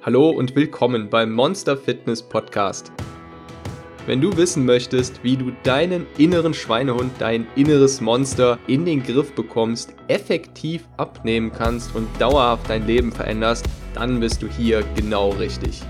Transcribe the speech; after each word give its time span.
Hallo 0.00 0.30
und 0.30 0.54
willkommen 0.54 1.10
beim 1.10 1.32
Monster 1.32 1.76
Fitness 1.76 2.22
Podcast. 2.22 2.92
Wenn 4.06 4.20
du 4.20 4.36
wissen 4.36 4.64
möchtest, 4.64 5.24
wie 5.24 5.36
du 5.36 5.50
deinen 5.64 6.06
inneren 6.16 6.54
Schweinehund, 6.54 7.10
dein 7.18 7.48
inneres 7.56 8.00
Monster 8.00 8.60
in 8.68 8.84
den 8.84 9.02
Griff 9.02 9.34
bekommst, 9.34 9.96
effektiv 10.06 10.86
abnehmen 10.98 11.50
kannst 11.50 11.96
und 11.96 12.08
dauerhaft 12.20 12.70
dein 12.70 12.86
Leben 12.86 13.10
veränderst, 13.10 13.66
dann 13.92 14.20
bist 14.20 14.40
du 14.40 14.46
hier 14.46 14.84
genau 14.94 15.30
richtig. 15.30 15.82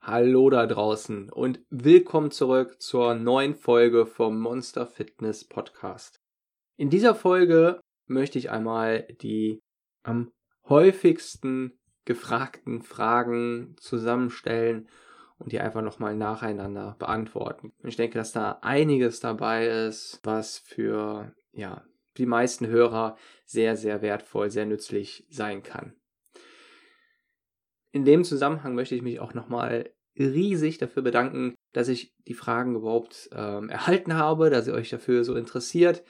Hallo 0.00 0.48
da 0.48 0.66
draußen 0.66 1.28
und 1.28 1.60
willkommen 1.68 2.30
zurück 2.30 2.80
zur 2.80 3.14
neuen 3.14 3.54
Folge 3.54 4.06
vom 4.06 4.40
Monster 4.40 4.86
Fitness 4.86 5.44
Podcast. 5.44 6.22
In 6.78 6.88
dieser 6.88 7.14
Folge 7.14 7.82
möchte 8.12 8.38
ich 8.38 8.50
einmal 8.50 9.02
die 9.20 9.60
am 10.02 10.32
häufigsten 10.68 11.78
gefragten 12.04 12.82
Fragen 12.82 13.76
zusammenstellen 13.78 14.88
und 15.38 15.52
die 15.52 15.60
einfach 15.60 15.82
nochmal 15.82 16.16
nacheinander 16.16 16.96
beantworten. 16.98 17.72
Und 17.82 17.88
ich 17.88 17.96
denke, 17.96 18.18
dass 18.18 18.32
da 18.32 18.58
einiges 18.62 19.20
dabei 19.20 19.66
ist, 19.66 20.20
was 20.22 20.58
für 20.58 21.34
ja, 21.52 21.84
die 22.16 22.26
meisten 22.26 22.66
Hörer 22.66 23.16
sehr, 23.44 23.76
sehr 23.76 24.02
wertvoll, 24.02 24.50
sehr 24.50 24.66
nützlich 24.66 25.26
sein 25.30 25.62
kann. 25.62 25.94
In 27.90 28.04
dem 28.04 28.24
Zusammenhang 28.24 28.74
möchte 28.74 28.94
ich 28.94 29.02
mich 29.02 29.20
auch 29.20 29.34
nochmal 29.34 29.90
riesig 30.18 30.78
dafür 30.78 31.02
bedanken, 31.02 31.54
dass 31.72 31.88
ich 31.88 32.14
die 32.26 32.34
Fragen 32.34 32.76
überhaupt 32.76 33.30
ähm, 33.32 33.68
erhalten 33.68 34.14
habe, 34.14 34.50
dass 34.50 34.66
ihr 34.66 34.74
euch 34.74 34.90
dafür 34.90 35.24
so 35.24 35.34
interessiert, 35.34 36.04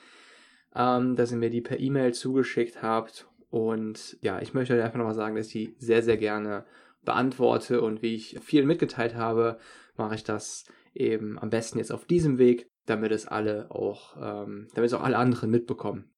ähm, 0.74 1.16
dass 1.16 1.32
ihr 1.32 1.38
mir 1.38 1.50
die 1.50 1.60
per 1.60 1.80
E-Mail 1.80 2.14
zugeschickt 2.14 2.82
habt 2.82 3.28
und 3.52 4.16
ja, 4.22 4.40
ich 4.40 4.54
möchte 4.54 4.74
euch 4.74 4.82
einfach 4.82 4.96
nochmal 4.96 5.14
sagen, 5.14 5.36
dass 5.36 5.48
ich 5.48 5.52
die 5.52 5.76
sehr, 5.78 6.02
sehr 6.02 6.16
gerne 6.16 6.64
beantworte 7.04 7.82
und 7.82 8.00
wie 8.00 8.14
ich 8.14 8.38
viel 8.40 8.64
mitgeteilt 8.64 9.14
habe, 9.14 9.58
mache 9.96 10.14
ich 10.14 10.24
das 10.24 10.64
eben 10.94 11.38
am 11.38 11.50
besten 11.50 11.76
jetzt 11.76 11.92
auf 11.92 12.06
diesem 12.06 12.38
Weg, 12.38 12.70
damit 12.86 13.12
es 13.12 13.26
alle 13.26 13.70
auch, 13.70 14.16
ähm, 14.16 14.68
damit 14.74 14.88
es 14.88 14.94
auch 14.94 15.02
alle 15.02 15.18
anderen 15.18 15.50
mitbekommen. 15.50 16.10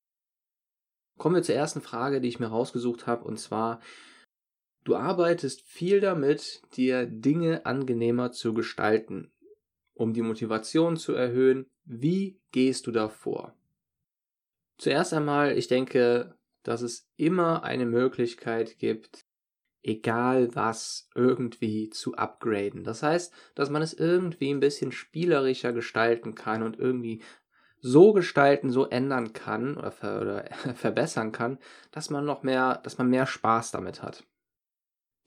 Kommen 1.16 1.34
wir 1.34 1.42
zur 1.42 1.56
ersten 1.56 1.80
Frage, 1.80 2.20
die 2.20 2.28
ich 2.28 2.38
mir 2.38 2.46
rausgesucht 2.46 3.08
habe, 3.08 3.24
und 3.24 3.38
zwar, 3.40 3.80
du 4.84 4.94
arbeitest 4.94 5.62
viel 5.62 6.00
damit, 6.00 6.62
dir 6.76 7.06
Dinge 7.06 7.66
angenehmer 7.66 8.30
zu 8.30 8.54
gestalten, 8.54 9.32
um 9.94 10.12
die 10.12 10.22
Motivation 10.22 10.96
zu 10.96 11.14
erhöhen. 11.14 11.66
Wie 11.84 12.40
gehst 12.52 12.86
du 12.86 12.92
da 12.92 13.08
vor? 13.08 13.56
Zuerst 14.78 15.12
einmal, 15.12 15.56
ich 15.56 15.68
denke, 15.68 16.36
dass 16.62 16.82
es 16.82 17.08
immer 17.16 17.62
eine 17.62 17.86
Möglichkeit 17.86 18.78
gibt, 18.78 19.24
egal 19.82 20.54
was, 20.54 21.08
irgendwie 21.14 21.90
zu 21.90 22.14
upgraden. 22.14 22.84
Das 22.84 23.02
heißt, 23.02 23.32
dass 23.54 23.70
man 23.70 23.82
es 23.82 23.92
irgendwie 23.92 24.50
ein 24.50 24.60
bisschen 24.60 24.92
spielerischer 24.92 25.72
gestalten 25.72 26.34
kann 26.34 26.62
und 26.62 26.78
irgendwie 26.78 27.22
so 27.80 28.14
gestalten, 28.14 28.70
so 28.70 28.86
ändern 28.86 29.34
kann 29.34 29.76
oder, 29.76 29.92
ver 29.92 30.22
oder 30.22 30.44
verbessern 30.74 31.32
kann, 31.32 31.58
dass 31.90 32.08
man 32.08 32.24
noch 32.24 32.42
mehr, 32.42 32.80
dass 32.82 32.96
man 32.96 33.10
mehr 33.10 33.26
Spaß 33.26 33.72
damit 33.72 34.02
hat. 34.02 34.24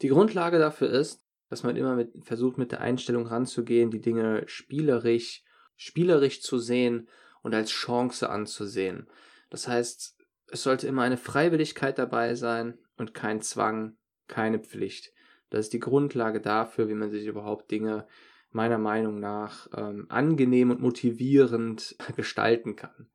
Die 0.01 0.09
Grundlage 0.09 0.57
dafür 0.57 0.89
ist, 0.89 1.23
dass 1.49 1.63
man 1.63 1.75
immer 1.75 1.95
mit, 1.95 2.11
versucht, 2.25 2.57
mit 2.57 2.71
der 2.71 2.81
Einstellung 2.81 3.27
ranzugehen, 3.27 3.91
die 3.91 4.01
Dinge 4.01 4.43
spielerisch, 4.47 5.43
spielerisch 5.75 6.41
zu 6.41 6.57
sehen 6.57 7.07
und 7.41 7.53
als 7.53 7.69
Chance 7.69 8.29
anzusehen. 8.29 9.07
Das 9.49 9.67
heißt, 9.67 10.17
es 10.49 10.63
sollte 10.63 10.87
immer 10.87 11.03
eine 11.03 11.17
Freiwilligkeit 11.17 11.97
dabei 11.97 12.35
sein 12.35 12.77
und 12.97 13.13
kein 13.13 13.41
Zwang, 13.41 13.97
keine 14.27 14.59
Pflicht. 14.59 15.13
Das 15.49 15.61
ist 15.61 15.73
die 15.73 15.79
Grundlage 15.79 16.41
dafür, 16.41 16.89
wie 16.89 16.93
man 16.93 17.09
sich 17.09 17.25
überhaupt 17.25 17.71
Dinge 17.71 18.07
meiner 18.51 18.77
Meinung 18.77 19.19
nach 19.19 19.67
ähm, 19.75 20.05
angenehm 20.09 20.71
und 20.71 20.81
motivierend 20.81 21.95
gestalten 22.15 22.75
kann. 22.75 23.09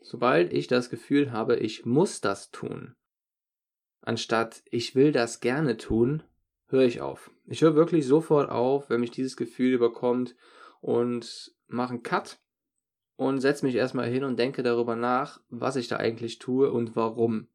Sobald 0.00 0.52
ich 0.52 0.66
das 0.66 0.90
Gefühl 0.90 1.32
habe, 1.32 1.56
ich 1.56 1.86
muss 1.86 2.20
das 2.20 2.50
tun, 2.50 2.94
anstatt 4.00 4.62
ich 4.70 4.94
will 4.94 5.12
das 5.12 5.40
gerne 5.40 5.76
tun, 5.76 6.22
höre 6.66 6.84
ich 6.84 7.00
auf. 7.00 7.30
Ich 7.46 7.62
höre 7.62 7.76
wirklich 7.76 8.06
sofort 8.06 8.50
auf, 8.50 8.90
wenn 8.90 9.00
mich 9.00 9.10
dieses 9.10 9.36
Gefühl 9.36 9.72
überkommt 9.72 10.34
und 10.80 11.54
mache 11.68 11.90
einen 11.90 12.02
Cut 12.02 12.40
und 13.16 13.40
setze 13.40 13.64
mich 13.64 13.74
erstmal 13.74 14.08
hin 14.08 14.24
und 14.24 14.38
denke 14.38 14.62
darüber 14.62 14.96
nach, 14.96 15.40
was 15.48 15.76
ich 15.76 15.88
da 15.88 15.96
eigentlich 15.96 16.38
tue 16.38 16.70
und 16.70 16.96
warum. 16.96 17.48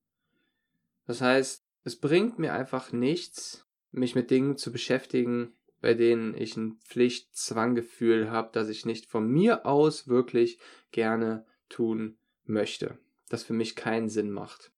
Das 1.06 1.22
heißt, 1.22 1.66
es 1.84 1.96
bringt 1.96 2.38
mir 2.38 2.54
einfach 2.54 2.92
nichts, 2.92 3.66
mich 3.92 4.16
mit 4.16 4.30
Dingen 4.30 4.58
zu 4.58 4.72
beschäftigen, 4.72 5.54
bei 5.82 5.94
denen 5.94 6.36
ich 6.36 6.58
ein 6.58 6.80
Pflicht-Zwanggefühl 6.84 8.30
habe, 8.32 8.50
dass 8.52 8.70
ich 8.70 8.86
nicht 8.86 9.06
von 9.06 9.28
mir 9.28 9.66
aus 9.66 10.08
wirklich 10.08 10.60
gerne 10.92 11.46
tun 11.70 12.18
möchte. 12.46 12.98
Das 13.30 13.44
für 13.44 13.54
mich 13.54 13.76
keinen 13.76 14.10
Sinn 14.10 14.32
macht. 14.32 14.72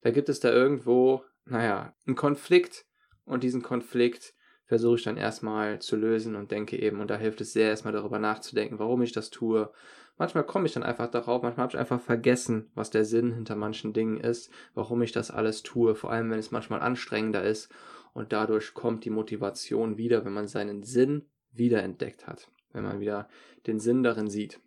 Da 0.00 0.10
gibt 0.10 0.28
es 0.28 0.40
da 0.40 0.50
irgendwo, 0.50 1.24
naja, 1.44 1.94
einen 2.06 2.16
Konflikt 2.16 2.86
und 3.24 3.42
diesen 3.42 3.62
Konflikt 3.62 4.34
versuche 4.70 4.98
ich 4.98 5.02
dann 5.02 5.16
erstmal 5.16 5.80
zu 5.80 5.96
lösen 5.96 6.36
und 6.36 6.52
denke 6.52 6.80
eben, 6.80 7.00
und 7.00 7.10
da 7.10 7.16
hilft 7.16 7.40
es 7.40 7.52
sehr, 7.52 7.70
erstmal 7.70 7.92
darüber 7.92 8.20
nachzudenken, 8.20 8.78
warum 8.78 9.02
ich 9.02 9.10
das 9.10 9.30
tue. 9.30 9.68
Manchmal 10.16 10.44
komme 10.44 10.66
ich 10.66 10.72
dann 10.72 10.84
einfach 10.84 11.10
darauf, 11.10 11.42
manchmal 11.42 11.64
habe 11.64 11.72
ich 11.72 11.78
einfach 11.80 12.00
vergessen, 12.00 12.70
was 12.76 12.88
der 12.88 13.04
Sinn 13.04 13.32
hinter 13.32 13.56
manchen 13.56 13.92
Dingen 13.92 14.20
ist, 14.20 14.48
warum 14.74 15.02
ich 15.02 15.10
das 15.10 15.32
alles 15.32 15.64
tue, 15.64 15.96
vor 15.96 16.12
allem 16.12 16.30
wenn 16.30 16.38
es 16.38 16.52
manchmal 16.52 16.82
anstrengender 16.82 17.42
ist 17.42 17.68
und 18.12 18.32
dadurch 18.32 18.72
kommt 18.72 19.04
die 19.04 19.10
Motivation 19.10 19.98
wieder, 19.98 20.24
wenn 20.24 20.34
man 20.34 20.46
seinen 20.46 20.84
Sinn 20.84 21.24
wiederentdeckt 21.50 22.28
hat, 22.28 22.48
wenn 22.72 22.84
man 22.84 23.00
wieder 23.00 23.28
den 23.66 23.80
Sinn 23.80 24.04
darin 24.04 24.30
sieht. 24.30 24.60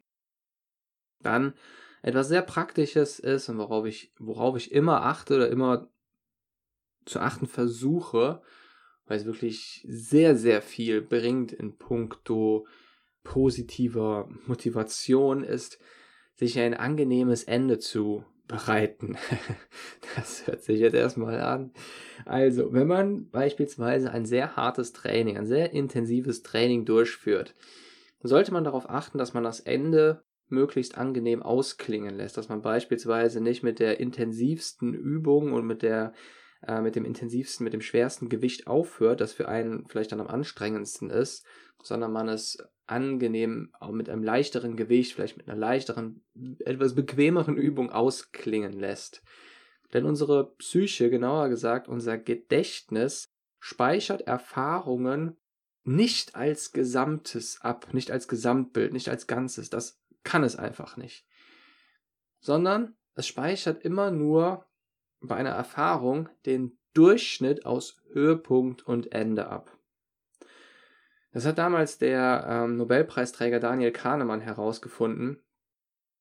Dann 1.22 1.54
etwas 2.02 2.28
sehr 2.28 2.42
Praktisches 2.42 3.20
ist 3.20 3.48
und 3.48 3.58
worauf 3.58 3.86
ich, 3.86 4.12
worauf 4.20 4.58
ich 4.58 4.74
immer 4.74 5.04
achte 5.04 5.38
oder 5.38 5.48
immer 5.48 5.88
zu 7.06 7.22
achten 7.22 7.48
versuche, 7.48 8.42
weil 9.06 9.18
es 9.18 9.26
wirklich 9.26 9.86
sehr, 9.88 10.36
sehr 10.36 10.62
viel 10.62 11.02
bringt 11.02 11.52
in 11.52 11.78
puncto 11.78 12.68
positiver 13.24 14.30
Motivation 14.46 15.44
ist, 15.44 15.80
sich 16.36 16.60
ein 16.60 16.74
angenehmes 16.74 17.44
Ende 17.44 17.80
zu 17.80 18.26
bereiten. 18.48 19.18
das 20.16 20.48
hört 20.48 20.64
sich 20.64 20.80
jetzt 20.80 20.96
erstmal 20.96 21.40
an. 21.40 21.72
Also, 22.26 22.74
wenn 22.74 22.88
man 22.88 23.30
beispielsweise 23.30 24.12
ein 24.12 24.26
sehr 24.26 24.56
hartes 24.56 24.94
Training, 24.94 25.38
ein 25.38 25.48
sehr 25.48 25.72
intensives 25.72 26.44
Training 26.44 26.86
durchführt, 26.86 27.56
sollte 28.22 28.52
man 28.52 28.64
darauf 28.64 28.90
achten, 28.90 29.18
dass 29.18 29.34
man 29.34 29.44
das 29.44 29.60
Ende 29.60 30.24
möglichst 30.50 30.98
angenehm 30.98 31.42
ausklingen 31.42 32.16
lässt, 32.16 32.38
dass 32.38 32.50
man 32.50 32.62
beispielsweise 32.62 33.42
nicht 33.42 33.64
mit 33.64 33.80
der 33.80 34.00
intensivsten 34.00 34.94
Übung 34.94 35.52
und 35.52 35.66
mit 35.66 35.82
der 35.82 36.14
äh, 36.68 36.82
mit 36.82 36.96
dem 36.96 37.06
intensivsten, 37.06 37.64
mit 37.64 37.74
dem 37.74 37.82
schwersten 37.82 38.30
Gewicht 38.30 38.68
aufhört, 38.68 39.22
das 39.22 39.34
für 39.34 39.48
einen 39.48 39.86
vielleicht 39.88 40.12
dann 40.12 40.22
am 40.22 40.28
anstrengendsten 40.28 41.10
ist, 41.10 41.46
sondern 41.82 42.12
man 42.12 42.30
es 42.30 42.58
angenehm 42.86 43.72
auch 43.80 43.92
mit 43.92 44.10
einem 44.10 44.24
leichteren 44.24 44.76
Gewicht, 44.76 45.14
vielleicht 45.14 45.38
mit 45.38 45.48
einer 45.48 45.58
leichteren, 45.58 46.24
etwas 46.60 46.96
bequemeren 46.96 47.58
Übung 47.58 47.92
ausklingen 47.92 48.74
lässt. 48.74 49.24
Denn 49.94 50.06
unsere 50.06 50.56
Psyche, 50.56 51.10
genauer 51.10 51.50
gesagt, 51.50 51.88
unser 51.88 52.18
Gedächtnis 52.18 53.32
speichert 53.60 54.24
Erfahrungen 54.24 55.38
nicht 55.84 56.36
als 56.36 56.72
Gesamtes 56.72 57.62
ab, 57.62 57.94
nicht 57.94 58.12
als 58.12 58.28
Gesamtbild, 58.28 58.94
nicht 58.94 59.10
als 59.10 59.28
Ganzes. 59.28 59.70
Das 59.70 60.02
kann 60.24 60.44
es 60.44 60.56
einfach 60.56 60.98
nicht. 60.98 61.26
Sondern 62.40 62.96
es 63.16 63.28
speichert 63.28 63.84
immer 63.84 64.12
nur 64.12 64.66
bei 65.24 65.36
einer 65.36 65.52
Erfahrung 65.52 66.30
den 66.46 66.78
Durchschnitt 66.94 67.66
aus 67.66 67.98
Höhepunkt 68.12 68.86
und 68.86 69.12
Ende 69.12 69.48
ab. 69.48 69.76
Das 71.32 71.46
hat 71.46 71.58
damals 71.58 71.98
der 71.98 72.46
ähm, 72.48 72.78
Nobelpreisträger 72.78 73.60
Daniel 73.60 73.92
Kahnemann 73.92 74.42
herausgefunden. 74.42 75.40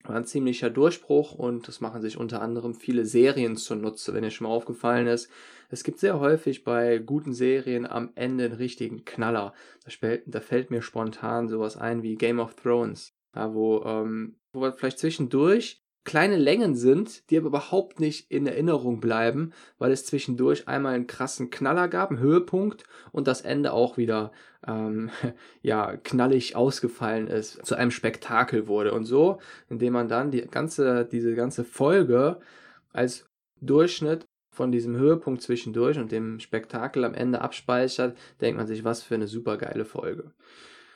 War 0.04 0.16
ein 0.16 0.24
ziemlicher 0.24 0.70
Durchbruch 0.70 1.32
und 1.32 1.68
das 1.68 1.80
machen 1.80 2.00
sich 2.00 2.16
unter 2.16 2.42
anderem 2.42 2.74
viele 2.74 3.04
Serien 3.04 3.56
zunutze, 3.56 4.14
wenn 4.14 4.24
ihr 4.24 4.30
schon 4.30 4.48
mal 4.48 4.54
aufgefallen 4.54 5.06
ist. 5.06 5.30
Es 5.68 5.84
gibt 5.84 6.00
sehr 6.00 6.18
häufig 6.18 6.64
bei 6.64 6.98
guten 6.98 7.32
Serien 7.32 7.86
am 7.86 8.10
Ende 8.14 8.46
einen 8.46 8.54
richtigen 8.54 9.04
Knaller. 9.04 9.54
Da, 9.84 9.90
fällt, 9.90 10.24
da 10.26 10.40
fällt 10.40 10.70
mir 10.70 10.82
spontan 10.82 11.48
sowas 11.48 11.76
ein 11.76 12.02
wie 12.02 12.16
Game 12.16 12.40
of 12.40 12.54
Thrones, 12.54 13.14
ja, 13.36 13.54
wo, 13.54 13.84
ähm, 13.84 14.40
wo 14.52 14.68
vielleicht 14.72 14.98
zwischendurch 14.98 15.81
kleine 16.04 16.36
Längen 16.36 16.74
sind, 16.74 17.30
die 17.30 17.38
aber 17.38 17.48
überhaupt 17.48 18.00
nicht 18.00 18.30
in 18.30 18.46
Erinnerung 18.46 19.00
bleiben, 19.00 19.52
weil 19.78 19.92
es 19.92 20.04
zwischendurch 20.04 20.68
einmal 20.68 20.94
einen 20.94 21.06
krassen 21.06 21.50
Knaller 21.50 21.88
gab, 21.88 22.10
einen 22.10 22.18
Höhepunkt 22.18 22.84
und 23.12 23.28
das 23.28 23.42
Ende 23.42 23.72
auch 23.72 23.96
wieder 23.96 24.32
ähm, 24.66 25.10
ja 25.62 25.96
knallig 25.96 26.56
ausgefallen 26.56 27.28
ist, 27.28 27.64
zu 27.64 27.74
einem 27.74 27.90
Spektakel 27.90 28.66
wurde 28.66 28.92
und 28.92 29.04
so, 29.04 29.38
indem 29.68 29.92
man 29.92 30.08
dann 30.08 30.30
die 30.30 30.42
ganze 30.42 31.04
diese 31.04 31.34
ganze 31.34 31.64
Folge 31.64 32.40
als 32.92 33.26
Durchschnitt 33.60 34.26
von 34.52 34.70
diesem 34.70 34.96
Höhepunkt 34.96 35.40
zwischendurch 35.40 35.98
und 35.98 36.12
dem 36.12 36.40
Spektakel 36.40 37.04
am 37.04 37.14
Ende 37.14 37.40
abspeichert, 37.40 38.16
denkt 38.40 38.58
man 38.58 38.66
sich, 38.66 38.84
was 38.84 39.02
für 39.02 39.14
eine 39.14 39.26
super 39.26 39.56
geile 39.56 39.84
Folge. 39.84 40.32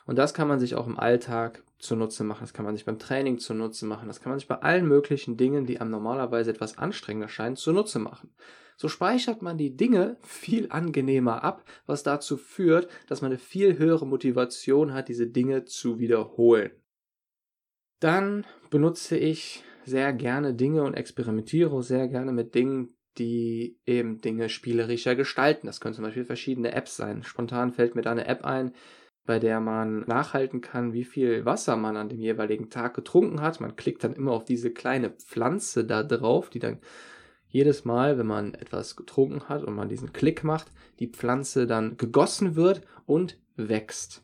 Und 0.07 0.17
das 0.17 0.35
kann 0.35 0.49
man 0.49 0.61
sich 0.61 0.77
auch 0.77 0.87
im 0.87 0.99
Alltag 0.99 1.65
zunutze 1.79 2.25
machen, 2.25 2.43
das 2.43 2.55
kann 2.55 2.65
man 2.65 2.75
sich 2.75 2.87
beim 2.87 2.99
Training 2.99 3.39
zunutze 3.39 3.85
machen, 3.85 4.09
das 4.09 4.21
kann 4.21 4.31
man 4.31 4.39
sich 4.39 4.49
bei 4.49 4.57
allen 4.63 4.87
möglichen 4.87 5.37
Dingen, 5.37 5.67
die 5.67 5.81
einem 5.81 5.91
normalerweise 5.91 6.51
etwas 6.51 6.79
anstrengender 6.79 7.29
scheinen, 7.29 7.57
zunutze 7.57 7.99
machen. 7.99 8.31
So 8.77 8.89
speichert 8.89 9.43
man 9.43 9.59
die 9.59 9.77
Dinge 9.77 10.17
viel 10.23 10.71
angenehmer 10.71 11.43
ab, 11.43 11.65
was 11.87 12.03
dazu 12.03 12.37
führt, 12.37 12.89
dass 13.09 13.21
man 13.21 13.31
eine 13.31 13.39
viel 13.39 13.79
höhere 13.79 14.07
Motivation 14.07 14.95
hat, 14.95 15.09
diese 15.09 15.27
Dinge 15.27 15.65
zu 15.65 15.99
wiederholen. 15.99 16.71
Dann 18.01 18.47
benutze 18.71 19.17
ich 19.17 19.65
sehr 19.85 20.13
gerne 20.13 20.55
Dinge 20.55 20.83
und 20.83 20.95
experimentiere 20.95 21.83
sehr 21.83 22.09
gerne 22.09 22.33
mit 22.33 22.55
Dingen, 22.55 22.95
die 23.19 23.79
eben 23.87 24.21
Dinge 24.21 24.51
spielerischer 24.51 25.15
gestalten. 25.15 25.67
Das 25.67 25.81
können 25.81 25.95
zum 25.95 26.05
Beispiel 26.05 26.25
verschiedene 26.25 26.73
Apps 26.73 26.97
sein. 26.97 27.23
Spontan 27.23 27.73
fällt 27.73 27.95
mir 27.95 28.03
da 28.03 28.13
eine 28.13 28.27
App 28.27 28.45
ein, 28.45 28.75
bei 29.27 29.39
der 29.39 29.61
man 29.61 30.01
nachhalten 30.07 30.61
kann, 30.61 30.93
wie 30.93 31.05
viel 31.05 31.45
Wasser 31.45 31.77
man 31.77 31.97
an 31.97 32.09
dem 32.09 32.21
jeweiligen 32.21 32.71
Tag 32.71 32.95
getrunken 32.95 33.41
hat. 33.41 33.61
Man 33.61 33.77
klickt 33.77 34.05
dann 34.05 34.15
immer 34.15 34.33
auf 34.33 34.45
diese 34.45 34.71
kleine 34.71 35.11
Pflanze 35.11 35.85
da 35.85 36.03
drauf, 36.03 36.49
die 36.49 36.61
dann 36.61 36.79
jedes 37.49 37.85
Mal, 37.85 38.19
wenn 38.19 38.27
man 38.27 38.55
etwas 38.55 38.97
getrunken 38.97 39.49
hat 39.49 39.65
und 39.65 39.75
man 39.75 39.89
diesen 39.89 40.13
Klick 40.13 40.45
macht, 40.45 40.71
die 40.99 41.09
Pflanze 41.09 41.67
dann 41.67 41.97
gegossen 41.97 42.57
wird 42.57 42.83
und 43.05 43.39
wächst. 43.57 44.23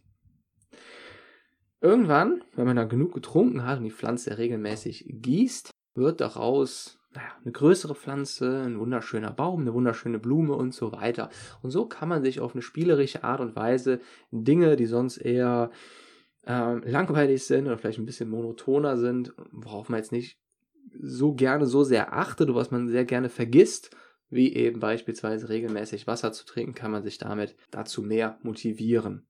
Irgendwann, 1.80 2.44
wenn 2.54 2.66
man 2.66 2.76
dann 2.76 2.88
genug 2.88 3.12
getrunken 3.12 3.64
hat 3.64 3.78
und 3.78 3.84
die 3.84 3.90
Pflanze 3.90 4.38
regelmäßig 4.38 5.06
gießt, 5.08 5.70
wird 5.94 6.20
daraus 6.20 6.98
naja, 7.14 7.28
eine 7.42 7.52
größere 7.52 7.94
Pflanze, 7.94 8.62
ein 8.64 8.78
wunderschöner 8.78 9.32
Baum, 9.32 9.60
eine 9.60 9.74
wunderschöne 9.74 10.18
Blume 10.18 10.54
und 10.54 10.74
so 10.74 10.92
weiter. 10.92 11.28
Und 11.62 11.70
so 11.70 11.86
kann 11.86 12.08
man 12.08 12.22
sich 12.22 12.40
auf 12.40 12.54
eine 12.54 12.62
spielerische 12.62 13.24
Art 13.24 13.40
und 13.40 13.54
Weise 13.54 14.00
Dinge, 14.30 14.76
die 14.76 14.86
sonst 14.86 15.18
eher 15.18 15.70
ähm, 16.46 16.82
langweilig 16.84 17.44
sind 17.44 17.66
oder 17.66 17.78
vielleicht 17.78 17.98
ein 17.98 18.06
bisschen 18.06 18.30
monotoner 18.30 18.96
sind, 18.96 19.34
worauf 19.50 19.88
man 19.88 19.98
jetzt 19.98 20.12
nicht 20.12 20.38
so 21.00 21.34
gerne 21.34 21.66
so 21.66 21.84
sehr 21.84 22.12
achtet 22.12 22.48
oder 22.48 22.58
was 22.58 22.70
man 22.70 22.88
sehr 22.88 23.04
gerne 23.04 23.28
vergisst, 23.28 23.94
wie 24.28 24.54
eben 24.54 24.80
beispielsweise 24.80 25.48
regelmäßig 25.48 26.06
Wasser 26.06 26.32
zu 26.32 26.46
trinken, 26.46 26.74
kann 26.74 26.90
man 26.90 27.02
sich 27.02 27.18
damit 27.18 27.54
dazu 27.70 28.02
mehr 28.02 28.38
motivieren. 28.42 29.26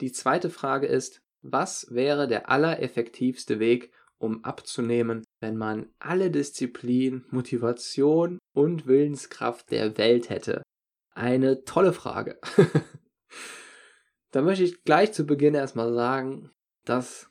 Die 0.00 0.12
zweite 0.12 0.50
Frage 0.50 0.86
ist, 0.86 1.22
was 1.42 1.86
wäre 1.90 2.26
der 2.26 2.50
allereffektivste 2.50 3.60
Weg, 3.60 3.92
um 4.18 4.44
abzunehmen, 4.44 5.24
wenn 5.40 5.56
man 5.56 5.88
alle 5.98 6.30
Disziplin, 6.30 7.24
Motivation 7.30 8.38
und 8.54 8.86
Willenskraft 8.86 9.70
der 9.70 9.98
Welt 9.98 10.30
hätte? 10.30 10.62
Eine 11.14 11.64
tolle 11.64 11.92
Frage. 11.92 12.38
da 14.30 14.42
möchte 14.42 14.64
ich 14.64 14.84
gleich 14.84 15.12
zu 15.12 15.26
Beginn 15.26 15.54
erstmal 15.54 15.92
sagen, 15.92 16.50
dass 16.84 17.30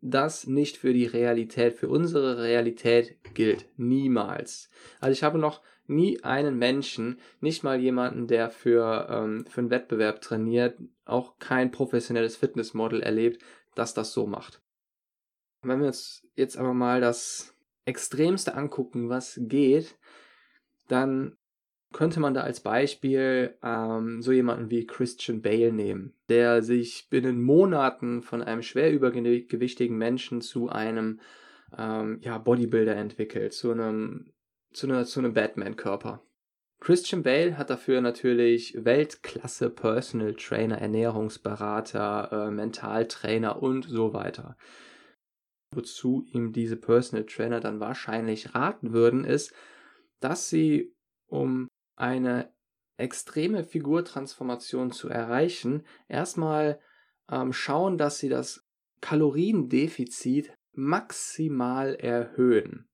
das 0.00 0.46
nicht 0.46 0.78
für 0.78 0.94
die 0.94 1.06
Realität, 1.06 1.74
für 1.74 1.88
unsere 1.88 2.42
Realität 2.42 3.18
gilt. 3.34 3.66
Niemals. 3.76 4.70
Also 4.98 5.12
ich 5.12 5.22
habe 5.22 5.38
noch 5.38 5.62
nie 5.86 6.22
einen 6.22 6.56
Menschen, 6.56 7.18
nicht 7.40 7.64
mal 7.64 7.78
jemanden, 7.80 8.26
der 8.26 8.50
für, 8.50 9.08
ähm, 9.10 9.44
für 9.46 9.60
einen 9.60 9.70
Wettbewerb 9.70 10.22
trainiert, 10.22 10.78
auch 11.04 11.38
kein 11.38 11.70
professionelles 11.70 12.36
Fitnessmodel 12.36 13.02
erlebt, 13.02 13.42
dass 13.74 13.92
das 13.92 14.12
so 14.12 14.26
macht. 14.26 14.62
Wenn 15.62 15.80
wir 15.80 15.88
uns 15.88 16.26
jetzt 16.34 16.56
aber 16.56 16.74
mal 16.74 17.00
das 17.00 17.54
Extremste 17.84 18.54
angucken, 18.54 19.08
was 19.08 19.38
geht, 19.42 19.98
dann 20.88 21.36
könnte 21.92 22.20
man 22.20 22.34
da 22.34 22.42
als 22.42 22.60
Beispiel 22.60 23.58
ähm, 23.62 24.22
so 24.22 24.32
jemanden 24.32 24.70
wie 24.70 24.86
Christian 24.86 25.42
Bale 25.42 25.72
nehmen, 25.72 26.14
der 26.28 26.62
sich 26.62 27.08
binnen 27.10 27.42
Monaten 27.42 28.22
von 28.22 28.42
einem 28.42 28.62
schwer 28.62 28.92
übergewichtigen 28.92 29.98
Menschen 29.98 30.40
zu 30.40 30.68
einem 30.68 31.20
ähm, 31.76 32.18
ja, 32.22 32.38
Bodybuilder 32.38 32.94
entwickelt, 32.94 33.52
zu 33.52 33.72
einem, 33.72 34.32
zu, 34.72 34.86
einer, 34.86 35.04
zu 35.04 35.18
einem 35.18 35.34
Batman-Körper. 35.34 36.22
Christian 36.78 37.22
Bale 37.22 37.58
hat 37.58 37.68
dafür 37.70 38.00
natürlich 38.00 38.74
Weltklasse 38.84 39.68
Personal 39.68 40.34
Trainer, 40.34 40.78
Ernährungsberater, 40.78 42.46
äh, 42.46 42.50
Mentaltrainer 42.50 43.62
und 43.62 43.84
so 43.84 44.14
weiter 44.14 44.56
wozu 45.72 46.24
ihm 46.32 46.52
diese 46.52 46.76
Personal 46.76 47.26
Trainer 47.26 47.60
dann 47.60 47.80
wahrscheinlich 47.80 48.54
raten 48.54 48.92
würden, 48.92 49.24
ist, 49.24 49.52
dass 50.20 50.48
sie, 50.48 50.92
um 51.28 51.68
eine 51.96 52.52
extreme 52.96 53.64
Figurtransformation 53.64 54.90
zu 54.90 55.08
erreichen, 55.08 55.84
erstmal 56.08 56.80
ähm, 57.30 57.52
schauen, 57.52 57.98
dass 57.98 58.18
sie 58.18 58.28
das 58.28 58.62
Kaloriendefizit 59.00 60.52
maximal 60.72 61.94
erhöhen. 61.94 62.86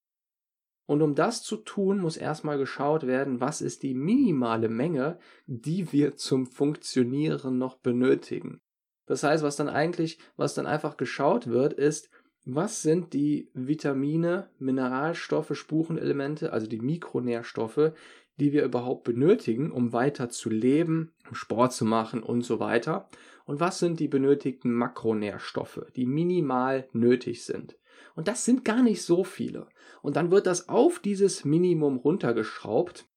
Und 0.89 1.03
um 1.03 1.17
das 1.17 1.43
zu 1.43 1.57
tun, 1.57 1.99
muss 1.99 2.17
erstmal 2.17 2.59
geschaut 2.59 3.09
werden, 3.09 3.41
was 3.41 3.61
ist 3.61 3.83
die 3.83 3.95
minimale 3.95 4.69
Menge, 4.69 5.19
die 5.47 5.93
wir 5.93 6.15
zum 6.15 6.47
Funktionieren 6.47 7.59
noch 7.59 7.79
benötigen. 7.79 8.61
Das 9.07 9.25
heißt, 9.25 9.43
was 9.43 9.57
dann 9.57 9.69
eigentlich, 9.69 10.19
was 10.37 10.55
dann 10.55 10.67
einfach 10.67 10.97
geschaut 10.97 11.49
wird, 11.49 11.73
ist, 11.73 12.09
was 12.47 12.81
sind 12.81 13.13
die 13.13 13.51
Vitamine, 13.55 14.49
Mineralstoffe, 14.61 15.59
Spurenelemente, 15.59 16.53
also 16.53 16.69
die 16.69 16.81
Mikronährstoffe, 16.81 17.93
die 18.39 18.53
wir 18.53 18.65
überhaupt 18.65 19.03
benötigen, 19.03 19.73
um 19.73 19.93
weiter 19.93 20.29
zu 20.29 20.49
leben, 20.49 21.13
um 21.29 21.35
Sport 21.35 21.73
zu 21.73 21.85
machen 21.85 22.23
und 22.23 22.43
so 22.43 22.61
weiter? 22.61 23.09
Und 23.47 23.59
was 23.59 23.81
sind 23.81 23.99
die 23.99 24.07
benötigten 24.07 24.73
Makronährstoffe, 24.73 25.87
die 25.97 26.07
minimal 26.07 26.89
nötig 26.93 27.45
sind? 27.45 27.77
Und 28.15 28.29
das 28.29 28.45
sind 28.45 28.65
gar 28.65 28.83
nicht 28.83 29.03
so 29.03 29.25
viele. 29.25 29.67
Und 30.01 30.15
dann 30.15 30.31
wird 30.31 30.47
das 30.47 30.69
auf 30.69 31.01
dieses 31.01 31.45
Minimum 31.45 31.97
runtergeschraubt. 31.97 33.09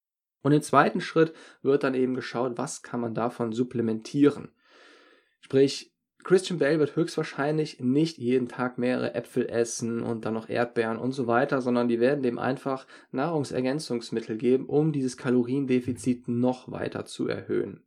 Und 0.42 0.54
im 0.54 0.62
zweiten 0.64 1.02
Schritt 1.02 1.34
wird 1.62 1.84
dann 1.84 1.94
eben 1.94 2.16
geschaut, 2.16 2.58
was 2.58 2.82
kann 2.82 3.00
man 3.00 3.14
davon 3.14 3.54
supplementieren. 3.54 4.54
Sprich, 5.42 5.94
Christian 6.30 6.60
Bale 6.60 6.78
wird 6.78 6.96
höchstwahrscheinlich 6.96 7.80
nicht 7.80 8.20
jeden 8.20 8.48
Tag 8.48 8.78
mehrere 8.78 9.16
Äpfel 9.16 9.50
essen 9.50 10.04
und 10.04 10.26
dann 10.26 10.36
noch 10.36 10.48
Erdbeeren 10.48 11.00
und 11.00 11.12
so 11.12 11.26
weiter, 11.26 11.60
sondern 11.60 11.88
die 11.88 12.00
werden 12.00 12.22
dem 12.22 12.38
einfach 12.38 12.86
Nahrungsergänzungsmittel 13.12 14.38
geben, 14.38 14.68
um 14.68 14.92
dieses 14.92 15.18
Kaloriendefizit 15.18 16.28
noch 16.28 16.72
weiter 16.72 17.06
zu 17.06 17.28
erhöhen. 17.28 17.82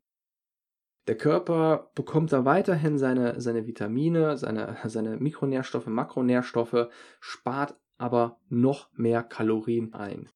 Der 1.07 1.17
Körper 1.17 1.93
bekommt 1.95 2.33
da 2.33 2.45
weiterhin 2.45 2.99
seine, 2.99 3.41
seine 3.41 3.69
Vitamine, 3.69 4.37
seine, 4.37 4.77
seine 4.87 5.19
Mikronährstoffe, 5.19 5.87
Makronährstoffe, 5.87 6.89
spart 7.21 7.77
aber 7.97 8.41
noch 8.49 8.91
mehr 8.97 9.23
Kalorien 9.23 9.95
ein. 9.95 10.29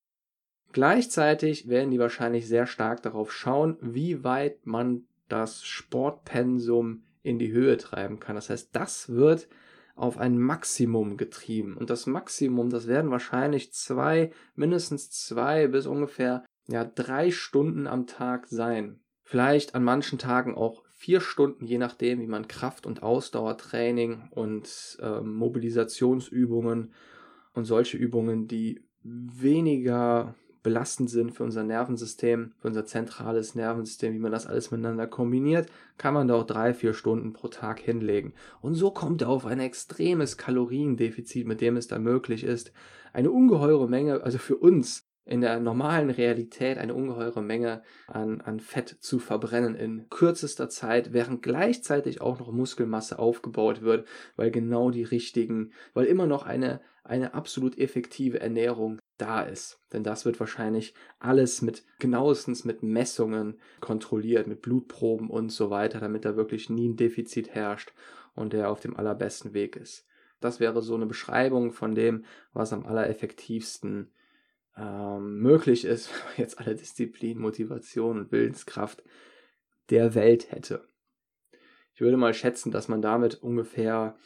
Gleichzeitig 0.72 1.68
werden 1.68 1.90
die 1.90 1.98
wahrscheinlich 1.98 2.46
sehr 2.46 2.68
stark 2.68 3.02
darauf 3.02 3.32
schauen, 3.32 3.78
wie 3.80 4.22
weit 4.22 4.64
man 4.64 5.08
das 5.26 5.64
Sportpensum 5.64 7.02
in 7.26 7.38
die 7.38 7.52
Höhe 7.52 7.76
treiben 7.76 8.20
kann. 8.20 8.36
Das 8.36 8.50
heißt, 8.50 8.70
das 8.72 9.10
wird 9.10 9.48
auf 9.94 10.18
ein 10.18 10.38
Maximum 10.38 11.16
getrieben. 11.16 11.76
Und 11.76 11.90
das 11.90 12.06
Maximum, 12.06 12.70
das 12.70 12.86
werden 12.86 13.10
wahrscheinlich 13.10 13.72
zwei, 13.72 14.30
mindestens 14.54 15.10
zwei 15.10 15.66
bis 15.68 15.86
ungefähr 15.86 16.44
ja, 16.68 16.84
drei 16.84 17.30
Stunden 17.30 17.86
am 17.86 18.06
Tag 18.06 18.46
sein. 18.46 19.00
Vielleicht 19.22 19.74
an 19.74 19.84
manchen 19.84 20.18
Tagen 20.18 20.54
auch 20.54 20.84
vier 20.94 21.20
Stunden, 21.20 21.66
je 21.66 21.78
nachdem, 21.78 22.20
wie 22.20 22.26
man 22.26 22.48
Kraft- 22.48 22.86
und 22.86 23.02
Ausdauertraining 23.02 24.28
und 24.30 24.98
äh, 25.00 25.20
Mobilisationsübungen 25.20 26.92
und 27.54 27.64
solche 27.64 27.96
Übungen, 27.96 28.46
die 28.46 28.84
weniger 29.02 30.34
belastend 30.66 31.08
sind 31.08 31.30
für 31.30 31.44
unser 31.44 31.62
Nervensystem, 31.62 32.52
für 32.58 32.66
unser 32.66 32.84
zentrales 32.84 33.54
Nervensystem, 33.54 34.12
wie 34.12 34.18
man 34.18 34.32
das 34.32 34.48
alles 34.48 34.72
miteinander 34.72 35.06
kombiniert, 35.06 35.68
kann 35.96 36.12
man 36.12 36.26
da 36.26 36.34
auch 36.34 36.42
drei, 36.42 36.74
vier 36.74 36.92
Stunden 36.92 37.32
pro 37.32 37.46
Tag 37.46 37.78
hinlegen. 37.78 38.34
Und 38.60 38.74
so 38.74 38.90
kommt 38.90 39.22
er 39.22 39.28
auf 39.28 39.46
ein 39.46 39.60
extremes 39.60 40.36
Kaloriendefizit, 40.36 41.46
mit 41.46 41.60
dem 41.60 41.76
es 41.76 41.86
da 41.86 42.00
möglich 42.00 42.42
ist, 42.42 42.72
eine 43.12 43.30
ungeheure 43.30 43.88
Menge, 43.88 44.24
also 44.24 44.38
für 44.38 44.56
uns 44.56 45.06
in 45.24 45.40
der 45.40 45.60
normalen 45.60 46.10
Realität 46.10 46.78
eine 46.78 46.94
ungeheure 46.94 47.42
Menge 47.42 47.84
an, 48.08 48.40
an 48.40 48.58
Fett 48.58 48.88
zu 48.88 49.20
verbrennen 49.20 49.76
in 49.76 50.08
kürzester 50.10 50.68
Zeit, 50.68 51.12
während 51.12 51.42
gleichzeitig 51.42 52.20
auch 52.20 52.40
noch 52.40 52.50
Muskelmasse 52.50 53.20
aufgebaut 53.20 53.82
wird, 53.82 54.08
weil 54.34 54.50
genau 54.50 54.90
die 54.90 55.04
richtigen, 55.04 55.70
weil 55.94 56.06
immer 56.06 56.26
noch 56.26 56.44
eine, 56.44 56.80
eine 57.04 57.34
absolut 57.34 57.78
effektive 57.78 58.40
Ernährung 58.40 58.98
da 59.18 59.42
ist. 59.42 59.80
Denn 59.92 60.02
das 60.02 60.24
wird 60.24 60.40
wahrscheinlich 60.40 60.94
alles 61.18 61.62
mit 61.62 61.84
genauestens 61.98 62.64
mit 62.64 62.82
Messungen 62.82 63.60
kontrolliert, 63.80 64.46
mit 64.46 64.62
Blutproben 64.62 65.30
und 65.30 65.50
so 65.50 65.70
weiter, 65.70 66.00
damit 66.00 66.24
da 66.24 66.36
wirklich 66.36 66.70
nie 66.70 66.88
ein 66.88 66.96
Defizit 66.96 67.50
herrscht 67.50 67.92
und 68.34 68.52
der 68.52 68.70
auf 68.70 68.80
dem 68.80 68.96
allerbesten 68.96 69.54
Weg 69.54 69.76
ist. 69.76 70.06
Das 70.40 70.60
wäre 70.60 70.82
so 70.82 70.94
eine 70.94 71.06
Beschreibung 71.06 71.72
von 71.72 71.94
dem, 71.94 72.24
was 72.52 72.72
am 72.72 72.84
allereffektivsten 72.84 74.10
ähm, 74.76 75.38
möglich 75.40 75.84
ist, 75.84 76.10
wenn 76.12 76.26
man 76.26 76.36
jetzt 76.36 76.58
alle 76.58 76.74
Disziplin, 76.74 77.38
Motivation 77.38 78.18
und 78.18 78.32
Willenskraft 78.32 79.02
der 79.90 80.14
Welt 80.14 80.50
hätte. 80.50 80.86
Ich 81.94 82.00
würde 82.00 82.18
mal 82.18 82.34
schätzen, 82.34 82.70
dass 82.70 82.88
man 82.88 83.00
damit 83.00 83.36
ungefähr 83.36 84.16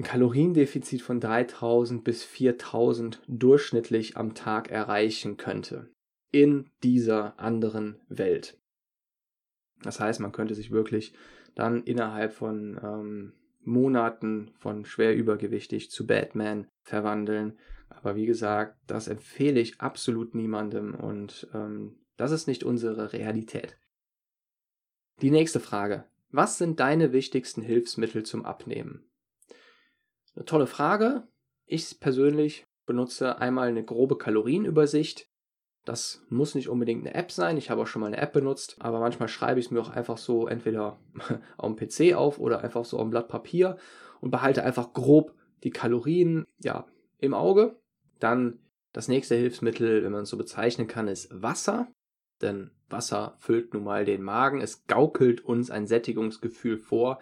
ein 0.00 0.04
Kaloriendefizit 0.04 1.02
von 1.02 1.20
3000 1.20 2.02
bis 2.02 2.24
4000 2.24 3.20
durchschnittlich 3.28 4.16
am 4.16 4.34
Tag 4.34 4.70
erreichen 4.70 5.36
könnte. 5.36 5.90
In 6.32 6.70
dieser 6.82 7.38
anderen 7.38 8.00
Welt. 8.08 8.58
Das 9.82 10.00
heißt, 10.00 10.20
man 10.20 10.32
könnte 10.32 10.54
sich 10.54 10.70
wirklich 10.70 11.12
dann 11.54 11.82
innerhalb 11.82 12.32
von 12.32 12.80
ähm, 12.82 13.32
Monaten 13.62 14.52
von 14.58 14.86
schwer 14.86 15.14
übergewichtig 15.14 15.90
zu 15.90 16.06
Batman 16.06 16.66
verwandeln. 16.82 17.58
Aber 17.90 18.16
wie 18.16 18.26
gesagt, 18.26 18.78
das 18.86 19.06
empfehle 19.06 19.60
ich 19.60 19.82
absolut 19.82 20.34
niemandem 20.34 20.94
und 20.94 21.46
ähm, 21.52 21.98
das 22.16 22.30
ist 22.30 22.46
nicht 22.46 22.64
unsere 22.64 23.12
Realität. 23.12 23.76
Die 25.20 25.30
nächste 25.30 25.60
Frage. 25.60 26.04
Was 26.30 26.56
sind 26.56 26.80
deine 26.80 27.12
wichtigsten 27.12 27.60
Hilfsmittel 27.60 28.22
zum 28.22 28.46
Abnehmen? 28.46 29.09
Eine 30.40 30.46
tolle 30.46 30.66
Frage. 30.66 31.24
Ich 31.66 32.00
persönlich 32.00 32.64
benutze 32.86 33.40
einmal 33.40 33.68
eine 33.68 33.84
grobe 33.84 34.16
Kalorienübersicht. 34.16 35.28
Das 35.84 36.24
muss 36.30 36.54
nicht 36.54 36.70
unbedingt 36.70 37.06
eine 37.06 37.14
App 37.14 37.30
sein. 37.30 37.58
Ich 37.58 37.68
habe 37.68 37.82
auch 37.82 37.86
schon 37.86 38.00
mal 38.00 38.06
eine 38.06 38.16
App 38.16 38.32
benutzt, 38.32 38.76
aber 38.78 39.00
manchmal 39.00 39.28
schreibe 39.28 39.60
ich 39.60 39.66
es 39.66 39.70
mir 39.70 39.82
auch 39.82 39.90
einfach 39.90 40.16
so 40.16 40.48
entweder 40.48 40.98
auf 41.58 41.74
dem 41.74 41.76
PC 41.76 42.14
auf 42.14 42.38
oder 42.38 42.64
einfach 42.64 42.86
so 42.86 42.96
auf 42.96 43.02
dem 43.02 43.10
Blatt 43.10 43.28
Papier 43.28 43.76
und 44.22 44.30
behalte 44.30 44.64
einfach 44.64 44.94
grob 44.94 45.34
die 45.62 45.72
Kalorien 45.72 46.46
ja 46.58 46.86
im 47.18 47.34
Auge. 47.34 47.78
Dann 48.18 48.60
das 48.94 49.08
nächste 49.08 49.34
Hilfsmittel, 49.34 50.02
wenn 50.02 50.12
man 50.12 50.22
es 50.22 50.30
so 50.30 50.38
bezeichnen 50.38 50.86
kann, 50.86 51.06
ist 51.06 51.28
Wasser. 51.30 51.92
Denn 52.40 52.70
Wasser 52.88 53.36
füllt 53.40 53.74
nun 53.74 53.84
mal 53.84 54.06
den 54.06 54.22
Magen. 54.22 54.62
Es 54.62 54.86
gaukelt 54.86 55.42
uns 55.42 55.70
ein 55.70 55.86
Sättigungsgefühl 55.86 56.78
vor, 56.78 57.18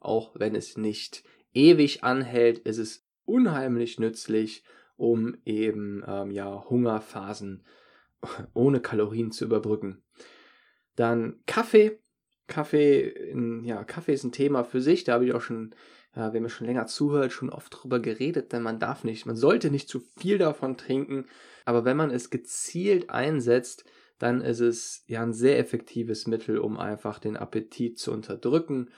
auch 0.00 0.32
wenn 0.36 0.54
es 0.54 0.78
nicht 0.78 1.22
ewig 1.52 2.04
anhält, 2.04 2.58
ist 2.60 2.78
es 2.78 3.06
unheimlich 3.24 3.98
nützlich, 3.98 4.64
um 4.96 5.36
eben 5.44 6.02
ähm, 6.06 6.30
ja 6.30 6.64
Hungerphasen 6.68 7.64
ohne 8.54 8.80
Kalorien 8.80 9.32
zu 9.32 9.44
überbrücken. 9.44 10.02
Dann 10.96 11.40
Kaffee. 11.46 11.98
Kaffee, 12.48 13.34
ja, 13.64 13.82
Kaffee 13.84 14.12
ist 14.12 14.24
ein 14.24 14.32
Thema 14.32 14.64
für 14.64 14.82
sich. 14.82 15.04
Da 15.04 15.14
habe 15.14 15.24
ich 15.24 15.32
auch 15.32 15.40
schon, 15.40 15.74
ja, 16.14 16.34
wer 16.34 16.40
mir 16.40 16.50
schon 16.50 16.66
länger 16.66 16.86
zuhört, 16.86 17.32
schon 17.32 17.48
oft 17.48 17.72
drüber 17.72 17.98
geredet, 17.98 18.52
denn 18.52 18.62
man 18.62 18.78
darf 18.78 19.04
nicht, 19.04 19.24
man 19.24 19.36
sollte 19.36 19.70
nicht 19.70 19.88
zu 19.88 20.00
viel 20.00 20.36
davon 20.38 20.76
trinken. 20.76 21.26
Aber 21.64 21.84
wenn 21.84 21.96
man 21.96 22.10
es 22.10 22.28
gezielt 22.28 23.08
einsetzt, 23.08 23.84
dann 24.18 24.42
ist 24.42 24.60
es 24.60 25.04
ja 25.06 25.22
ein 25.22 25.32
sehr 25.32 25.58
effektives 25.58 26.26
Mittel, 26.26 26.58
um 26.58 26.78
einfach 26.78 27.18
den 27.18 27.36
Appetit 27.36 27.98
zu 27.98 28.12
unterdrücken 28.12 28.90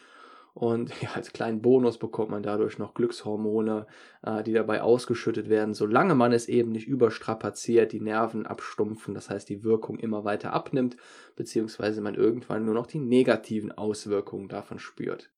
und 0.55 0.91
ja, 1.03 1.11
als 1.15 1.33
kleinen 1.33 1.61
Bonus 1.61 1.99
bekommt 1.99 2.31
man 2.31 2.43
dadurch 2.43 2.79
noch 2.79 2.95
Glückshormone, 2.95 3.87
äh, 4.23 4.43
die 4.45 4.53
dabei 4.53 4.83
ausgeschüttet 4.83 5.49
werden, 5.49 5.75
solange 5.75 6.15
man 6.15 6.33
es 6.33 6.49
eben 6.49 6.71
nicht 6.71 6.87
überstrapaziert, 6.87 7.93
die 7.93 8.01
Nerven 8.01 8.47
abstumpfen, 8.47 9.15
das 9.15 9.29
heißt 9.29 9.49
die 9.49 9.65
Wirkung 9.65 9.99
immer 9.99 10.25
weiter 10.25 10.53
abnimmt, 10.53 10.97
beziehungsweise 11.37 12.01
man 12.01 12.15
irgendwann 12.15 12.65
nur 12.65 12.75
noch 12.75 12.87
die 12.87 13.01
negativen 13.01 13.73
Auswirkungen 13.73 14.49
davon 14.49 14.79
spürt. 14.79 15.31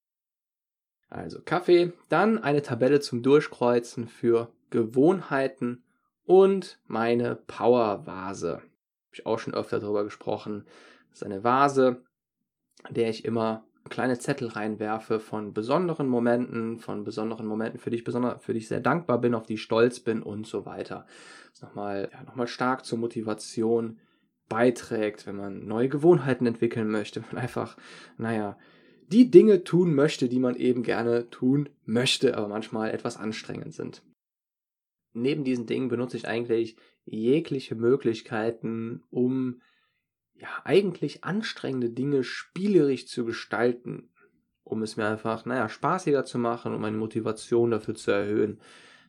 Also 1.08 1.40
Kaffee, 1.44 1.92
dann 2.08 2.38
eine 2.38 2.62
Tabelle 2.62 3.00
zum 3.00 3.22
Durchkreuzen 3.22 4.08
für 4.08 4.52
Gewohnheiten 4.70 5.84
und 6.24 6.80
meine 6.86 7.36
Powervase. 7.36 8.54
Habe 8.54 8.64
ich 9.12 9.24
auch 9.24 9.38
schon 9.38 9.54
öfter 9.54 9.78
darüber 9.78 10.02
gesprochen. 10.04 10.66
Das 11.08 11.20
ist 11.20 11.22
eine 11.22 11.44
Vase, 11.44 12.02
der 12.90 13.08
ich 13.08 13.24
immer 13.24 13.64
kleine 13.88 14.18
Zettel 14.18 14.48
reinwerfe 14.48 15.20
von 15.20 15.52
besonderen 15.52 16.08
Momenten, 16.08 16.78
von 16.78 17.04
besonderen 17.04 17.46
Momenten, 17.46 17.78
für 17.78 17.90
die 17.90 17.96
ich 17.96 18.04
besonders, 18.04 18.42
für 18.42 18.52
die 18.52 18.58
ich 18.58 18.68
sehr 18.68 18.80
dankbar 18.80 19.20
bin, 19.20 19.34
auf 19.34 19.46
die 19.46 19.54
ich 19.54 19.62
stolz 19.62 20.00
bin 20.00 20.22
und 20.22 20.46
so 20.46 20.66
weiter. 20.66 21.06
Das 21.50 21.62
nochmal, 21.62 22.10
ja, 22.12 22.22
nochmal 22.24 22.48
stark 22.48 22.84
zur 22.84 22.98
Motivation 22.98 23.98
beiträgt, 24.48 25.26
wenn 25.26 25.36
man 25.36 25.66
neue 25.66 25.88
Gewohnheiten 25.88 26.46
entwickeln 26.46 26.88
möchte, 26.88 27.20
wenn 27.22 27.28
man 27.32 27.42
einfach, 27.42 27.76
naja, 28.18 28.58
die 29.08 29.30
Dinge 29.30 29.62
tun 29.64 29.94
möchte, 29.94 30.28
die 30.28 30.40
man 30.40 30.56
eben 30.56 30.82
gerne 30.82 31.30
tun 31.30 31.68
möchte, 31.84 32.36
aber 32.36 32.48
manchmal 32.48 32.90
etwas 32.90 33.16
anstrengend 33.16 33.74
sind. 33.74 34.02
Neben 35.12 35.44
diesen 35.44 35.66
Dingen 35.66 35.88
benutze 35.88 36.16
ich 36.16 36.28
eigentlich 36.28 36.76
jegliche 37.04 37.74
Möglichkeiten, 37.74 39.02
um 39.10 39.60
ja, 40.38 40.48
eigentlich 40.64 41.24
anstrengende 41.24 41.90
Dinge 41.90 42.24
spielerisch 42.24 43.06
zu 43.06 43.24
gestalten, 43.24 44.10
um 44.64 44.82
es 44.82 44.96
mir 44.96 45.06
einfach, 45.06 45.44
naja, 45.44 45.68
spaßiger 45.68 46.24
zu 46.24 46.38
machen, 46.38 46.74
um 46.74 46.80
meine 46.80 46.96
Motivation 46.96 47.70
dafür 47.70 47.94
zu 47.94 48.10
erhöhen. 48.10 48.60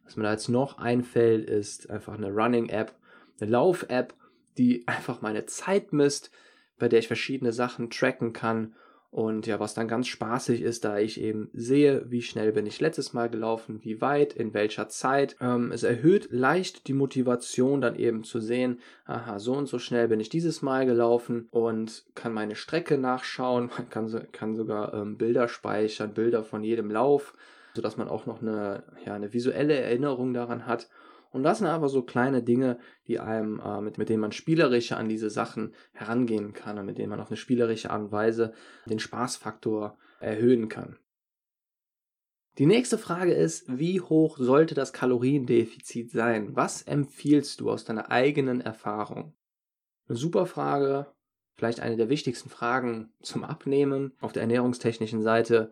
Was 0.03 0.15
mir 0.15 0.24
da 0.24 0.31
jetzt 0.31 0.50
noch 0.50 0.77
einfällt, 0.77 1.50
ist 1.50 1.89
einfach 1.89 2.13
eine 2.13 2.31
Running-App, 2.31 2.96
eine 3.39 3.50
Lauf-App, 3.50 4.13
die 4.57 4.88
einfach 4.88 5.22
meine 5.22 5.46
Zeit 5.46 5.93
misst, 5.93 6.31
bei 6.77 6.88
der 6.88 7.00
ich 7.00 7.07
verschiedene 7.07 7.51
Sachen 7.51 7.89
tracken 7.89 8.34
kann 8.34 8.75
und 9.10 9.48
ja, 9.48 9.60
was 9.60 9.74
dann 9.74 9.88
ganz 9.88 10.08
spaßig 10.08 10.62
ist, 10.62 10.84
da 10.84 11.00
ich 11.00 11.22
eben 11.22 11.50
sehe, 11.54 12.04
wie 12.10 12.22
schnell 12.22 12.52
bin 12.52 12.66
ich 12.66 12.82
letztes 12.82 13.14
Mal 13.14 13.30
gelaufen, 13.30 13.80
wie 13.82 14.02
weit, 14.02 14.34
in 14.34 14.54
welcher 14.54 14.90
Zeit. 14.90 15.38
Ähm, 15.40 15.72
es 15.72 15.84
erhöht 15.84 16.28
leicht 16.30 16.88
die 16.88 16.94
Motivation, 16.94 17.80
dann 17.80 17.96
eben 17.96 18.24
zu 18.26 18.42
sehen, 18.42 18.80
aha, 19.06 19.40
so 19.40 19.54
und 19.54 19.68
so 19.68 19.80
schnell 19.80 20.10
bin 20.10 20.20
ich 20.20 20.28
dieses 20.28 20.62
Mal 20.62 20.86
gelaufen 20.86 21.48
und 21.52 22.06
kann 22.16 22.34
meine 22.34 22.56
Strecke 22.56 22.98
nachschauen. 22.98 23.70
Man 23.78 23.90
kann, 23.90 24.28
kann 24.34 24.56
sogar 24.56 24.94
ähm, 24.94 25.18
Bilder 25.18 25.48
speichern, 25.48 26.14
Bilder 26.14 26.44
von 26.44 26.64
jedem 26.64 26.92
Lauf, 26.92 27.34
sodass 27.76 27.96
man 27.96 28.10
auch 28.10 28.26
noch 28.26 28.42
eine, 28.42 28.84
ja, 29.06 29.14
eine 29.14 29.34
visuelle 29.34 29.76
Erinnerung 29.76 30.34
daran 30.34 30.66
hat. 30.66 30.90
Und 31.38 31.44
das 31.44 31.60
sind 31.60 31.67
aber 31.67 31.88
so 31.88 32.01
kleine 32.01 32.41
Dinge, 32.41 32.79
die 33.06 33.20
einem, 33.20 33.60
äh, 33.63 33.79
mit, 33.79 34.00
mit 34.00 34.10
denen 34.10 34.22
man 34.22 34.32
spielerischer 34.32 34.98
an 34.98 35.08
diese 35.08 35.29
Sachen 35.29 35.75
herangehen 35.94 36.53
kann 36.53 36.79
und 36.79 36.88
mit 36.88 36.98
denen 36.98 37.12
man 37.12 37.20
auf 37.20 37.27
eine 37.27 37.38
spielerische 37.38 37.91
Art 37.91 38.01
und 38.01 38.12
Weise 38.12 38.53
den 38.88 38.98
Spaßfaktor 38.98 40.00
erhöhen 40.20 40.67
kann. 40.67 40.98
Die 42.58 42.65
nächste 42.65 42.98
Frage 42.98 43.34
ist, 43.36 43.65
wie 43.67 44.01
hoch 44.01 44.39
sollte 44.39 44.74
das 44.74 44.94
Kaloriendefizit 44.94 46.10
sein? 46.10 46.56
Was 46.56 46.82
empfiehlst 46.82 47.62
du 47.62 47.70
aus 47.70 47.86
deiner 47.86 48.10
eigenen 48.10 48.60
Erfahrung? 48.60 49.36
Eine 50.08 50.17
super 50.17 50.48
Frage, 50.48 51.06
vielleicht 51.53 51.82
eine 51.82 51.98
der 51.98 52.10
wichtigsten 52.10 52.50
Fragen 52.50 53.13
zum 53.22 53.44
Abnehmen 53.44 54.13
auf 54.22 54.34
der 54.34 54.41
ernährungstechnischen 54.41 55.22
Seite. 55.22 55.72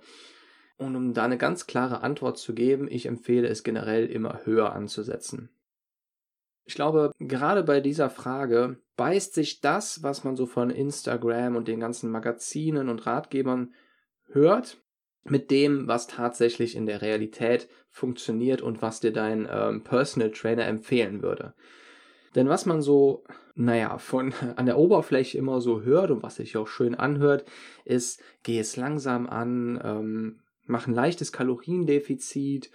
Und 0.77 0.95
um 0.95 1.15
da 1.15 1.23
eine 1.23 1.39
ganz 1.39 1.65
klare 1.65 2.01
Antwort 2.01 2.37
zu 2.37 2.53
geben, 2.53 2.87
ich 2.87 3.07
empfehle 3.07 3.47
es 3.47 3.63
generell 3.63 4.05
immer 4.05 4.45
höher 4.45 4.71
anzusetzen. 4.73 5.49
Ich 6.65 6.75
glaube, 6.75 7.11
gerade 7.19 7.63
bei 7.63 7.79
dieser 7.79 8.09
Frage 8.09 8.77
beißt 8.97 9.33
sich 9.33 9.61
das, 9.61 10.01
was 10.03 10.23
man 10.23 10.35
so 10.35 10.45
von 10.45 10.71
Instagram 10.71 11.55
und 11.55 11.67
den 11.67 11.79
ganzen 11.79 12.09
Magazinen 12.09 12.89
und 12.89 13.05
Ratgebern 13.05 13.73
hört, 14.31 14.77
mit 15.23 15.51
dem, 15.51 15.87
was 15.87 16.07
tatsächlich 16.07 16.75
in 16.75 16.85
der 16.85 17.01
Realität 17.01 17.67
funktioniert 17.89 18.61
und 18.61 18.81
was 18.81 18.99
dir 18.99 19.13
dein 19.13 19.47
ähm, 19.49 19.83
Personal 19.83 20.31
Trainer 20.31 20.65
empfehlen 20.65 21.21
würde. 21.21 21.53
Denn 22.35 22.49
was 22.49 22.65
man 22.65 22.81
so, 22.81 23.23
naja, 23.55 23.97
von 23.97 24.33
an 24.55 24.65
der 24.65 24.77
Oberfläche 24.77 25.37
immer 25.37 25.61
so 25.61 25.81
hört 25.81 26.11
und 26.11 26.23
was 26.23 26.35
sich 26.35 26.57
auch 26.57 26.67
schön 26.67 26.95
anhört, 26.95 27.45
ist, 27.85 28.21
geh 28.43 28.59
es 28.59 28.75
langsam 28.75 29.27
an, 29.27 29.79
ähm, 29.83 30.39
mach 30.65 30.87
ein 30.87 30.93
leichtes 30.93 31.31
Kaloriendefizit. 31.31 32.71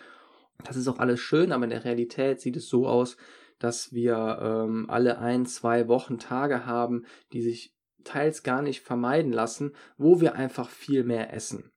Das 0.64 0.76
ist 0.76 0.88
auch 0.88 0.99
alles 0.99 1.20
schön, 1.20 1.52
aber 1.52 1.64
in 1.64 1.70
der 1.70 1.85
Realität 1.85 2.40
sieht 2.40 2.56
es 2.56 2.68
so 2.68 2.87
aus, 2.87 3.16
dass 3.61 3.93
wir 3.93 4.38
ähm, 4.43 4.87
alle 4.90 5.19
ein, 5.19 5.47
zwei 5.47 5.87
Wochen 5.87 6.19
Tage 6.19 6.67
haben, 6.67 7.05
die 7.33 7.43
sich 7.43 7.73
teils 8.02 8.43
gar 8.43 8.62
nicht 8.62 8.81
vermeiden 8.81 9.33
lassen, 9.33 9.73
wo 9.97 10.21
wir 10.21 10.35
einfach 10.35 10.69
viel 10.69 11.05
mehr 11.05 11.33
essen. 11.33 11.71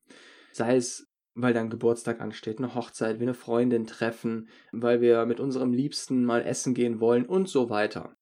Sei 0.51 0.77
es, 0.77 1.07
weil 1.35 1.53
dann 1.53 1.69
Geburtstag 1.69 2.21
ansteht, 2.21 2.57
eine 2.57 2.73
Hochzeit, 2.73 3.19
wir 3.19 3.25
eine 3.25 3.33
Freundin 3.33 3.85
treffen, 3.85 4.47
weil 4.71 5.01
wir 5.01 5.25
mit 5.25 5.39
unserem 5.39 5.73
Liebsten 5.73 6.23
mal 6.23 6.41
essen 6.41 6.73
gehen 6.73 6.99
wollen 6.99 7.25
und 7.25 7.49
so 7.49 7.69
weiter. 7.69 8.15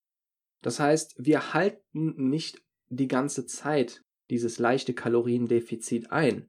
Das 0.60 0.80
heißt, 0.80 1.14
wir 1.18 1.54
halten 1.54 2.28
nicht 2.28 2.62
die 2.88 3.08
ganze 3.08 3.46
Zeit 3.46 4.02
dieses 4.30 4.58
leichte 4.58 4.94
Kaloriendefizit 4.94 6.10
ein. 6.10 6.48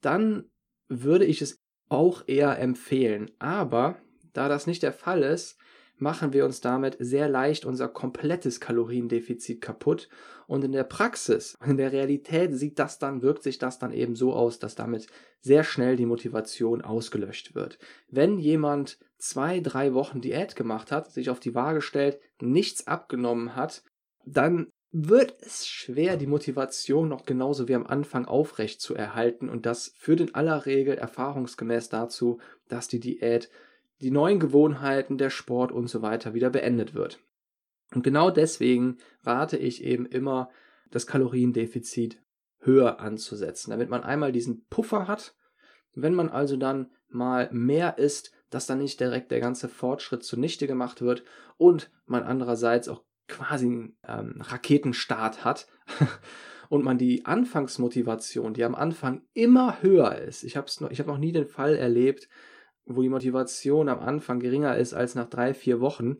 Dann 0.00 0.50
würde 0.88 1.24
ich 1.24 1.42
es 1.42 1.62
auch 1.88 2.26
eher 2.26 2.58
empfehlen. 2.58 3.30
Aber 3.38 4.00
da 4.32 4.48
das 4.48 4.66
nicht 4.66 4.82
der 4.82 4.92
Fall 4.92 5.22
ist, 5.22 5.58
machen 5.96 6.32
wir 6.32 6.44
uns 6.44 6.60
damit 6.60 6.96
sehr 6.98 7.28
leicht 7.28 7.64
unser 7.64 7.88
komplettes 7.88 8.60
Kaloriendefizit 8.60 9.60
kaputt. 9.60 10.08
Und 10.46 10.64
in 10.64 10.72
der 10.72 10.84
Praxis, 10.84 11.56
in 11.64 11.76
der 11.76 11.92
Realität 11.92 12.54
sieht 12.56 12.78
das 12.78 12.98
dann, 12.98 13.22
wirkt 13.22 13.42
sich 13.42 13.58
das 13.58 13.78
dann 13.78 13.92
eben 13.92 14.16
so 14.16 14.32
aus, 14.32 14.58
dass 14.58 14.74
damit 14.74 15.06
sehr 15.40 15.64
schnell 15.64 15.96
die 15.96 16.06
Motivation 16.06 16.82
ausgelöscht 16.82 17.54
wird. 17.54 17.78
Wenn 18.08 18.38
jemand 18.38 18.98
zwei, 19.18 19.60
drei 19.60 19.94
Wochen 19.94 20.20
Diät 20.20 20.56
gemacht 20.56 20.90
hat, 20.90 21.12
sich 21.12 21.30
auf 21.30 21.40
die 21.40 21.54
Waage 21.54 21.80
stellt, 21.80 22.20
nichts 22.40 22.86
abgenommen 22.86 23.54
hat, 23.54 23.82
dann 24.24 24.68
wird 24.92 25.36
es 25.40 25.66
schwer, 25.66 26.18
die 26.18 26.26
Motivation 26.26 27.08
noch 27.08 27.24
genauso 27.24 27.66
wie 27.66 27.74
am 27.74 27.86
Anfang 27.86 28.26
aufrecht 28.26 28.80
zu 28.80 28.94
erhalten. 28.94 29.48
Und 29.48 29.64
das 29.64 29.94
führt 29.96 30.20
in 30.20 30.34
aller 30.34 30.66
Regel 30.66 30.98
erfahrungsgemäß 30.98 31.88
dazu, 31.88 32.40
dass 32.68 32.88
die 32.88 33.00
Diät 33.00 33.48
die 34.02 34.10
neuen 34.10 34.40
Gewohnheiten, 34.40 35.16
der 35.16 35.30
Sport 35.30 35.72
und 35.72 35.86
so 35.88 36.02
weiter 36.02 36.34
wieder 36.34 36.50
beendet 36.50 36.94
wird. 36.94 37.20
Und 37.94 38.02
genau 38.02 38.30
deswegen 38.30 38.98
rate 39.22 39.56
ich 39.56 39.84
eben 39.84 40.06
immer, 40.06 40.50
das 40.90 41.06
Kaloriendefizit 41.06 42.20
höher 42.58 43.00
anzusetzen, 43.00 43.70
damit 43.70 43.88
man 43.88 44.04
einmal 44.04 44.32
diesen 44.32 44.66
Puffer 44.66 45.08
hat. 45.08 45.34
Wenn 45.94 46.14
man 46.14 46.28
also 46.28 46.56
dann 46.56 46.90
mal 47.08 47.48
mehr 47.52 47.98
isst, 47.98 48.32
dass 48.50 48.66
dann 48.66 48.78
nicht 48.78 49.00
direkt 49.00 49.30
der 49.30 49.40
ganze 49.40 49.68
Fortschritt 49.68 50.22
zunichte 50.22 50.66
gemacht 50.66 51.00
wird 51.00 51.24
und 51.56 51.90
man 52.06 52.24
andererseits 52.24 52.88
auch 52.88 53.02
quasi 53.28 53.66
einen 53.66 53.96
ähm, 54.06 54.40
Raketenstart 54.40 55.44
hat 55.44 55.66
und 56.68 56.84
man 56.84 56.98
die 56.98 57.24
Anfangsmotivation, 57.24 58.52
die 58.52 58.64
am 58.64 58.74
Anfang 58.74 59.22
immer 59.32 59.80
höher 59.82 60.16
ist. 60.16 60.44
Ich 60.44 60.56
habe 60.56 60.70
noch, 60.80 60.90
hab 60.90 61.06
noch 61.06 61.18
nie 61.18 61.32
den 61.32 61.46
Fall 61.46 61.76
erlebt, 61.76 62.28
wo 62.86 63.02
die 63.02 63.08
Motivation 63.08 63.88
am 63.88 64.00
Anfang 64.00 64.40
geringer 64.40 64.76
ist 64.76 64.94
als 64.94 65.14
nach 65.14 65.28
drei, 65.28 65.54
vier 65.54 65.80
Wochen, 65.80 66.18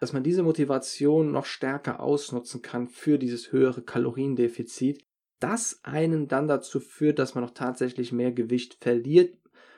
dass 0.00 0.12
man 0.12 0.22
diese 0.22 0.42
Motivation 0.42 1.30
noch 1.30 1.44
stärker 1.44 2.00
ausnutzen 2.00 2.62
kann 2.62 2.88
für 2.88 3.18
dieses 3.18 3.52
höhere 3.52 3.82
Kaloriendefizit, 3.82 5.04
das 5.40 5.80
einen 5.82 6.28
dann 6.28 6.48
dazu 6.48 6.80
führt, 6.80 7.18
dass 7.18 7.34
man 7.34 7.44
noch 7.44 7.52
tatsächlich 7.52 8.12
mehr 8.12 8.32
Gewicht 8.32 8.78
verliert. 8.80 9.36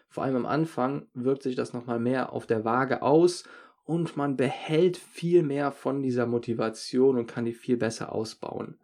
Vor 0.08 0.24
allem 0.24 0.36
am 0.36 0.46
Anfang 0.46 1.06
wirkt 1.14 1.42
sich 1.42 1.56
das 1.56 1.72
nochmal 1.72 1.98
mehr 1.98 2.32
auf 2.32 2.46
der 2.46 2.64
Waage 2.64 3.02
aus 3.02 3.44
und 3.84 4.16
man 4.16 4.36
behält 4.36 4.96
viel 4.96 5.42
mehr 5.42 5.72
von 5.72 6.02
dieser 6.02 6.26
Motivation 6.26 7.18
und 7.18 7.26
kann 7.26 7.44
die 7.44 7.52
viel 7.52 7.76
besser 7.76 8.12
ausbauen. 8.12 8.78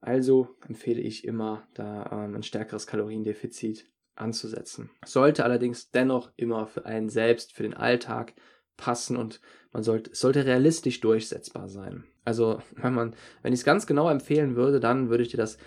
Also 0.00 0.56
empfehle 0.66 1.00
ich 1.00 1.24
immer, 1.24 1.68
da 1.74 2.24
ähm, 2.24 2.34
ein 2.34 2.42
stärkeres 2.42 2.86
Kaloriendefizit 2.86 3.86
anzusetzen. 4.20 4.90
Sollte 5.04 5.44
allerdings 5.44 5.90
dennoch 5.90 6.30
immer 6.36 6.66
für 6.66 6.86
einen 6.86 7.08
selbst, 7.08 7.52
für 7.52 7.62
den 7.62 7.74
Alltag 7.74 8.34
passen 8.76 9.16
und 9.16 9.40
man 9.72 9.82
sollte, 9.82 10.14
sollte 10.14 10.46
realistisch 10.46 11.00
durchsetzbar 11.00 11.68
sein. 11.68 12.04
Also, 12.24 12.60
wenn 12.76 12.94
man, 12.94 13.14
wenn 13.42 13.52
ich 13.52 13.60
es 13.60 13.64
ganz 13.64 13.86
genau 13.86 14.08
empfehlen 14.08 14.56
würde, 14.56 14.80
dann 14.80 15.10
würde 15.10 15.22
ich 15.22 15.30
dir 15.30 15.36
das, 15.36 15.58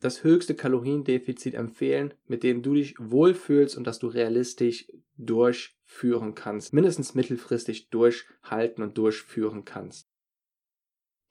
das 0.00 0.24
höchste 0.24 0.54
Kaloriendefizit 0.54 1.54
empfehlen, 1.54 2.14
mit 2.26 2.42
dem 2.42 2.62
du 2.62 2.74
dich 2.74 2.94
wohlfühlst 2.98 3.76
und 3.76 3.86
das 3.86 3.98
du 3.98 4.06
realistisch 4.06 4.90
durchführen 5.18 6.34
kannst. 6.34 6.72
Mindestens 6.72 7.14
mittelfristig 7.14 7.90
durchhalten 7.90 8.82
und 8.82 8.96
durchführen 8.96 9.64
kannst. 9.64 10.08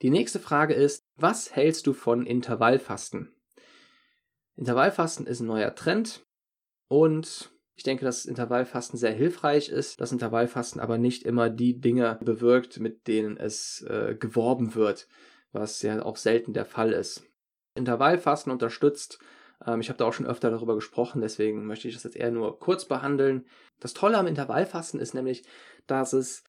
Die 0.02 0.12
nächste 0.12 0.40
Frage 0.40 0.76
ist, 0.76 1.04
was 1.16 1.56
hältst 1.56 1.88
du 1.88 1.94
von 1.94 2.26
Intervallfasten? 2.26 3.34
Intervallfasten 4.56 5.26
ist 5.26 5.40
ein 5.40 5.48
neuer 5.48 5.74
Trend. 5.76 6.26
Und 6.90 7.52
ich 7.76 7.84
denke, 7.84 8.04
dass 8.04 8.26
Intervallfasten 8.26 9.00
sehr 9.00 9.14
hilfreich 9.14 9.70
ist, 9.70 10.02
dass 10.02 10.12
Intervallfasten 10.12 10.82
aber 10.82 10.98
nicht 10.98 11.24
immer 11.24 11.50
die 11.50 11.80
Dinge 11.80 12.20
bewirkt, 12.22 12.80
mit 12.82 13.08
denen 13.08 13.38
es 13.38 13.82
äh, 13.84 14.16
geworben 14.20 14.76
wird, 14.76 15.08
was 15.54 15.82
ja 15.82 16.04
auch 16.04 16.18
selten 16.18 16.52
der 16.52 16.66
Fall 16.66 16.92
ist. 16.92 17.24
Intervallfasten 17.76 18.52
unterstützt, 18.52 19.20
ähm, 19.66 19.80
ich 19.80 19.88
habe 19.88 19.98
da 19.98 20.06
auch 20.06 20.14
schon 20.14 20.26
öfter 20.26 20.52
darüber 20.52 20.76
gesprochen, 20.76 21.22
deswegen 21.22 21.66
möchte 21.66 21.88
ich 21.88 21.94
das 21.94 22.04
jetzt 22.04 22.18
eher 22.18 22.32
nur 22.32 22.60
kurz 22.60 22.86
behandeln. 22.86 23.46
Das 23.80 23.94
Tolle 23.94 24.18
am 24.18 24.28
Intervallfasten 24.28 25.00
ist 25.00 25.14
nämlich, 25.14 25.46
dass 25.88 26.12
es 26.12 26.44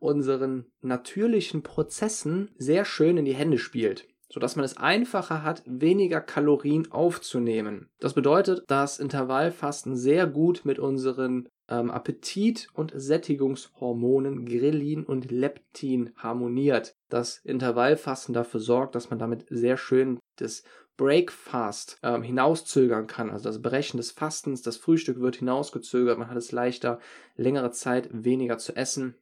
unseren 0.00 0.66
natürlichen 0.82 1.62
Prozessen 1.62 2.50
sehr 2.58 2.84
schön 2.84 3.16
in 3.16 3.24
die 3.24 3.34
Hände 3.34 3.58
spielt 3.58 4.06
sodass 4.34 4.56
man 4.56 4.64
es 4.64 4.76
einfacher 4.76 5.44
hat, 5.44 5.62
weniger 5.64 6.20
Kalorien 6.20 6.90
aufzunehmen. 6.90 7.88
Das 8.00 8.14
bedeutet, 8.14 8.64
dass 8.66 8.98
Intervallfasten 8.98 9.96
sehr 9.96 10.26
gut 10.26 10.62
mit 10.64 10.80
unseren 10.80 11.48
ähm, 11.68 11.88
Appetit- 11.88 12.66
und 12.74 12.92
Sättigungshormonen 12.96 14.44
Grelin 14.44 15.04
und 15.04 15.30
Leptin 15.30 16.10
harmoniert. 16.16 16.96
Das 17.08 17.38
Intervallfasten 17.44 18.34
dafür 18.34 18.58
sorgt, 18.58 18.96
dass 18.96 19.08
man 19.08 19.20
damit 19.20 19.46
sehr 19.50 19.76
schön 19.76 20.18
das 20.34 20.64
Breakfast 20.96 21.98
ähm, 22.02 22.22
hinauszögern 22.22 23.06
kann, 23.06 23.30
also 23.30 23.44
das 23.44 23.62
Brechen 23.62 23.98
des 23.98 24.10
Fastens, 24.10 24.62
das 24.62 24.76
Frühstück 24.76 25.20
wird 25.20 25.36
hinausgezögert, 25.36 26.18
man 26.18 26.28
hat 26.28 26.36
es 26.36 26.50
leichter, 26.50 26.98
längere 27.36 27.70
Zeit 27.70 28.08
weniger 28.12 28.58
zu 28.58 28.74
essen. 28.74 29.14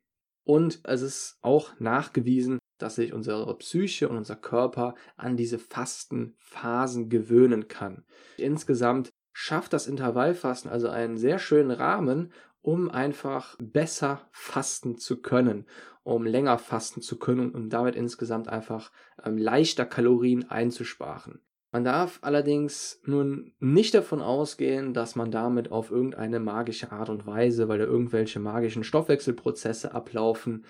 Und 0.44 0.80
es 0.84 1.02
ist 1.02 1.38
auch 1.42 1.78
nachgewiesen, 1.78 2.58
dass 2.82 2.96
sich 2.96 3.12
unsere 3.12 3.56
Psyche 3.58 4.08
und 4.08 4.16
unser 4.16 4.36
Körper 4.36 4.94
an 5.16 5.36
diese 5.36 5.58
Fastenphasen 5.58 7.08
gewöhnen 7.08 7.68
kann. 7.68 8.04
Insgesamt 8.36 9.10
schafft 9.32 9.72
das 9.72 9.86
Intervallfasten 9.86 10.70
also 10.70 10.88
einen 10.88 11.16
sehr 11.16 11.38
schönen 11.38 11.70
Rahmen, 11.70 12.32
um 12.60 12.90
einfach 12.90 13.56
besser 13.60 14.20
fasten 14.30 14.96
zu 14.96 15.20
können, 15.22 15.66
um 16.04 16.26
länger 16.26 16.58
fasten 16.58 17.02
zu 17.02 17.18
können 17.18 17.50
und 17.50 17.70
damit 17.70 17.96
insgesamt 17.96 18.48
einfach 18.48 18.92
ähm, 19.24 19.38
leichter 19.38 19.86
Kalorien 19.86 20.50
einzusparen. 20.50 21.40
Man 21.72 21.84
darf 21.84 22.18
allerdings 22.20 23.00
nun 23.06 23.54
nicht 23.58 23.94
davon 23.94 24.20
ausgehen, 24.20 24.92
dass 24.92 25.16
man 25.16 25.30
damit 25.30 25.72
auf 25.72 25.90
irgendeine 25.90 26.38
magische 26.38 26.92
Art 26.92 27.08
und 27.08 27.26
Weise, 27.26 27.66
weil 27.66 27.78
da 27.78 27.84
irgendwelche 27.84 28.40
magischen 28.40 28.84
Stoffwechselprozesse 28.84 29.94
ablaufen, 29.94 30.66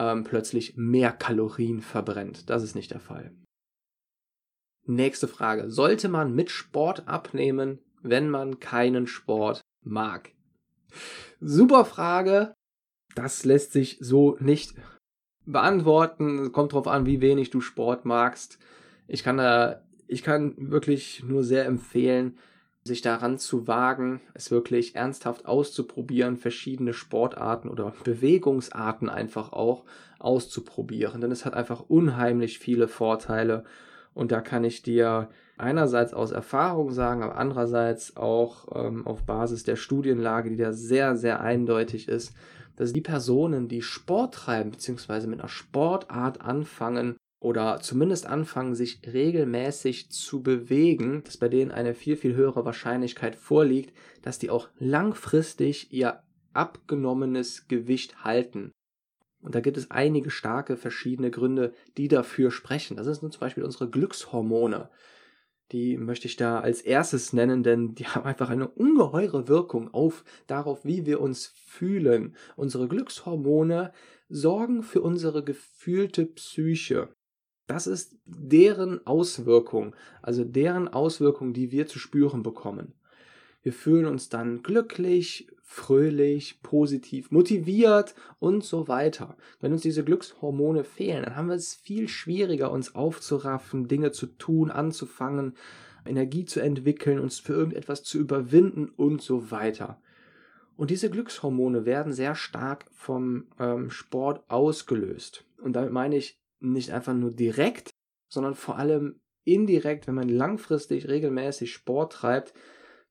ähm, 0.00 0.24
plötzlich 0.24 0.76
mehr 0.76 1.12
Kalorien 1.12 1.82
verbrennt. 1.82 2.48
Das 2.48 2.62
ist 2.62 2.74
nicht 2.74 2.90
der 2.90 3.00
Fall. 3.00 3.32
Nächste 4.86 5.28
Frage. 5.28 5.70
Sollte 5.70 6.08
man 6.08 6.34
mit 6.34 6.50
Sport 6.50 7.06
abnehmen, 7.06 7.78
wenn 8.02 8.30
man 8.30 8.58
keinen 8.58 9.06
Sport 9.06 9.60
mag? 9.84 10.32
Super 11.40 11.84
Frage. 11.84 12.54
Das 13.14 13.44
lässt 13.44 13.72
sich 13.72 13.98
so 14.00 14.38
nicht 14.40 14.74
beantworten. 15.44 16.50
Kommt 16.50 16.72
drauf 16.72 16.88
an, 16.88 17.04
wie 17.04 17.20
wenig 17.20 17.50
du 17.50 17.60
Sport 17.60 18.06
magst. 18.06 18.58
Ich 19.06 19.22
kann 19.22 19.36
da, 19.36 19.84
ich 20.06 20.22
kann 20.22 20.54
wirklich 20.56 21.22
nur 21.22 21.44
sehr 21.44 21.66
empfehlen, 21.66 22.38
sich 22.84 23.02
daran 23.02 23.38
zu 23.38 23.68
wagen, 23.68 24.20
es 24.32 24.50
wirklich 24.50 24.96
ernsthaft 24.96 25.46
auszuprobieren, 25.46 26.36
verschiedene 26.36 26.92
Sportarten 26.92 27.68
oder 27.68 27.92
Bewegungsarten 28.04 29.08
einfach 29.08 29.52
auch 29.52 29.84
auszuprobieren. 30.18 31.20
Denn 31.20 31.30
es 31.30 31.44
hat 31.44 31.54
einfach 31.54 31.84
unheimlich 31.88 32.58
viele 32.58 32.88
Vorteile. 32.88 33.64
Und 34.14 34.32
da 34.32 34.40
kann 34.40 34.64
ich 34.64 34.82
dir 34.82 35.28
einerseits 35.56 36.14
aus 36.14 36.32
Erfahrung 36.32 36.90
sagen, 36.90 37.22
aber 37.22 37.36
andererseits 37.36 38.16
auch 38.16 38.66
ähm, 38.74 39.06
auf 39.06 39.24
Basis 39.24 39.62
der 39.62 39.76
Studienlage, 39.76 40.50
die 40.50 40.56
da 40.56 40.72
sehr, 40.72 41.16
sehr 41.16 41.40
eindeutig 41.40 42.08
ist, 42.08 42.34
dass 42.76 42.94
die 42.94 43.02
Personen, 43.02 43.68
die 43.68 43.82
Sport 43.82 44.34
treiben, 44.34 44.70
beziehungsweise 44.70 45.28
mit 45.28 45.38
einer 45.38 45.50
Sportart 45.50 46.40
anfangen, 46.40 47.16
oder 47.40 47.80
zumindest 47.80 48.26
anfangen, 48.26 48.74
sich 48.74 49.00
regelmäßig 49.10 50.10
zu 50.10 50.42
bewegen, 50.42 51.24
dass 51.24 51.38
bei 51.38 51.48
denen 51.48 51.70
eine 51.70 51.94
viel, 51.94 52.16
viel 52.16 52.34
höhere 52.34 52.66
Wahrscheinlichkeit 52.66 53.34
vorliegt, 53.34 53.96
dass 54.22 54.38
die 54.38 54.50
auch 54.50 54.68
langfristig 54.78 55.92
ihr 55.92 56.22
abgenommenes 56.52 57.66
Gewicht 57.66 58.24
halten. 58.24 58.72
Und 59.40 59.54
da 59.54 59.60
gibt 59.60 59.78
es 59.78 59.90
einige 59.90 60.30
starke 60.30 60.76
verschiedene 60.76 61.30
Gründe, 61.30 61.72
die 61.96 62.08
dafür 62.08 62.50
sprechen. 62.50 62.98
Das 62.98 63.06
sind 63.06 63.32
zum 63.32 63.40
Beispiel 63.40 63.64
unsere 63.64 63.88
Glückshormone. 63.88 64.90
Die 65.72 65.96
möchte 65.96 66.26
ich 66.26 66.36
da 66.36 66.60
als 66.60 66.82
erstes 66.82 67.32
nennen, 67.32 67.62
denn 67.62 67.94
die 67.94 68.06
haben 68.06 68.26
einfach 68.26 68.50
eine 68.50 68.68
ungeheure 68.68 69.48
Wirkung 69.48 69.94
auf 69.94 70.24
darauf, 70.46 70.84
wie 70.84 71.06
wir 71.06 71.20
uns 71.20 71.46
fühlen. 71.46 72.36
Unsere 72.56 72.86
Glückshormone 72.86 73.92
sorgen 74.28 74.82
für 74.82 75.00
unsere 75.00 75.42
gefühlte 75.42 76.26
Psyche. 76.26 77.08
Das 77.70 77.86
ist 77.86 78.16
deren 78.26 79.06
Auswirkung, 79.06 79.94
also 80.22 80.42
deren 80.42 80.88
Auswirkung, 80.88 81.52
die 81.52 81.70
wir 81.70 81.86
zu 81.86 82.00
spüren 82.00 82.42
bekommen. 82.42 82.94
Wir 83.62 83.72
fühlen 83.72 84.06
uns 84.06 84.28
dann 84.28 84.64
glücklich, 84.64 85.46
fröhlich, 85.62 86.62
positiv, 86.64 87.30
motiviert 87.30 88.16
und 88.40 88.64
so 88.64 88.88
weiter. 88.88 89.36
Wenn 89.60 89.72
uns 89.72 89.82
diese 89.82 90.02
Glückshormone 90.02 90.82
fehlen, 90.82 91.22
dann 91.22 91.36
haben 91.36 91.46
wir 91.46 91.54
es 91.54 91.76
viel 91.76 92.08
schwieriger, 92.08 92.72
uns 92.72 92.96
aufzuraffen, 92.96 93.86
Dinge 93.86 94.10
zu 94.10 94.26
tun, 94.26 94.72
anzufangen, 94.72 95.54
Energie 96.04 96.46
zu 96.46 96.58
entwickeln, 96.58 97.20
uns 97.20 97.38
für 97.38 97.52
irgendetwas 97.52 98.02
zu 98.02 98.18
überwinden 98.18 98.88
und 98.96 99.22
so 99.22 99.52
weiter. 99.52 100.00
Und 100.76 100.90
diese 100.90 101.08
Glückshormone 101.08 101.84
werden 101.84 102.12
sehr 102.12 102.34
stark 102.34 102.86
vom 102.90 103.44
ähm, 103.60 103.92
Sport 103.92 104.42
ausgelöst. 104.48 105.44
Und 105.62 105.74
damit 105.74 105.92
meine 105.92 106.16
ich 106.16 106.39
nicht 106.60 106.92
einfach 106.92 107.14
nur 107.14 107.32
direkt, 107.32 107.90
sondern 108.28 108.54
vor 108.54 108.78
allem 108.78 109.20
indirekt, 109.44 110.06
wenn 110.06 110.14
man 110.14 110.28
langfristig 110.28 111.08
regelmäßig 111.08 111.72
Sport 111.72 112.12
treibt, 112.12 112.54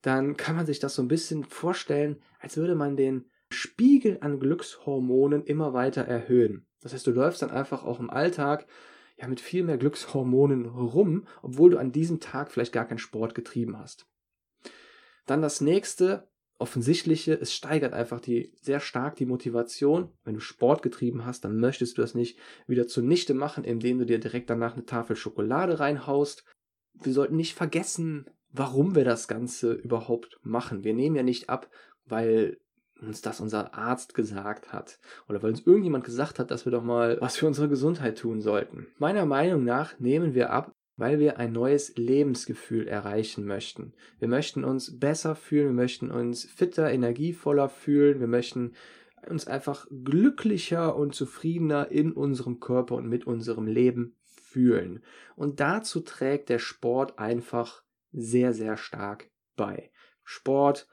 dann 0.01 0.37
kann 0.37 0.55
man 0.55 0.65
sich 0.65 0.79
das 0.79 0.95
so 0.95 1.01
ein 1.01 1.07
bisschen 1.07 1.43
vorstellen, 1.43 2.21
als 2.39 2.57
würde 2.57 2.75
man 2.75 2.95
den 2.95 3.29
Spiegel 3.51 4.17
an 4.21 4.39
Glückshormonen 4.39 5.43
immer 5.43 5.73
weiter 5.73 6.03
erhöhen. 6.03 6.67
Das 6.81 6.93
heißt, 6.93 7.05
du 7.07 7.11
läufst 7.11 7.41
dann 7.41 7.49
einfach 7.49 7.83
auch 7.83 7.99
im 7.99 8.09
Alltag 8.09 8.67
ja 9.17 9.27
mit 9.27 9.41
viel 9.41 9.63
mehr 9.63 9.77
Glückshormonen 9.77 10.65
rum, 10.65 11.27
obwohl 11.41 11.71
du 11.71 11.77
an 11.77 11.91
diesem 11.91 12.19
Tag 12.19 12.51
vielleicht 12.51 12.71
gar 12.71 12.85
keinen 12.85 12.99
Sport 12.99 13.35
getrieben 13.35 13.77
hast. 13.77 14.07
Dann 15.25 15.41
das 15.41 15.59
nächste, 15.61 16.29
offensichtliche, 16.59 17.33
es 17.33 17.53
steigert 17.53 17.93
einfach 17.93 18.19
die, 18.19 18.53
sehr 18.61 18.79
stark 18.79 19.15
die 19.15 19.25
Motivation. 19.25 20.11
Wenn 20.23 20.35
du 20.35 20.39
Sport 20.41 20.81
getrieben 20.81 21.25
hast, 21.25 21.45
dann 21.45 21.57
möchtest 21.57 21.97
du 21.97 22.01
das 22.01 22.13
nicht 22.13 22.37
wieder 22.67 22.87
zunichte 22.87 23.33
machen, 23.33 23.63
indem 23.63 23.97
du 23.97 24.05
dir 24.05 24.19
direkt 24.19 24.49
danach 24.49 24.73
eine 24.73 24.85
Tafel 24.85 25.15
Schokolade 25.15 25.79
reinhaust. 25.79 26.43
Wir 27.01 27.13
sollten 27.13 27.37
nicht 27.37 27.55
vergessen, 27.55 28.25
warum 28.51 28.95
wir 28.95 29.05
das 29.05 29.27
Ganze 29.27 29.73
überhaupt 29.73 30.39
machen. 30.43 30.83
Wir 30.83 30.93
nehmen 30.93 31.15
ja 31.15 31.23
nicht 31.23 31.49
ab, 31.49 31.69
weil 32.05 32.57
uns 33.01 33.21
das 33.21 33.39
unser 33.39 33.73
Arzt 33.73 34.13
gesagt 34.13 34.73
hat 34.73 34.99
oder 35.29 35.41
weil 35.41 35.51
uns 35.51 35.65
irgendjemand 35.65 36.03
gesagt 36.03 36.39
hat, 36.39 36.51
dass 36.51 36.65
wir 36.65 36.71
doch 36.71 36.83
mal 36.83 37.17
was 37.21 37.37
für 37.37 37.47
unsere 37.47 37.69
Gesundheit 37.69 38.17
tun 38.17 38.41
sollten. 38.41 38.87
Meiner 38.97 39.25
Meinung 39.25 39.63
nach 39.63 39.97
nehmen 39.99 40.33
wir 40.33 40.49
ab, 40.49 40.73
weil 40.99 41.19
wir 41.19 41.39
ein 41.39 41.53
neues 41.53 41.95
Lebensgefühl 41.95 42.87
erreichen 42.87 43.45
möchten. 43.45 43.93
Wir 44.19 44.27
möchten 44.27 44.65
uns 44.65 44.99
besser 44.99 45.35
fühlen, 45.35 45.67
wir 45.67 45.73
möchten 45.73 46.11
uns 46.11 46.43
fitter, 46.43 46.91
energievoller 46.91 47.69
fühlen, 47.69 48.19
wir 48.19 48.27
möchten 48.27 48.73
uns 49.27 49.47
einfach 49.47 49.87
glücklicher 50.03 50.95
und 50.95 51.15
zufriedener 51.15 51.89
in 51.89 52.11
unserem 52.11 52.59
Körper 52.59 52.95
und 52.95 53.07
mit 53.07 53.25
unserem 53.25 53.65
Leben 53.65 54.17
fühlen. 54.23 55.03
Und 55.35 55.59
dazu 55.59 56.01
trägt 56.01 56.49
der 56.49 56.59
Sport 56.59 57.17
einfach 57.17 57.83
sehr, 58.11 58.53
sehr 58.53 58.75
stark 58.75 59.29
bei. 59.55 59.91
Sport 60.23 60.87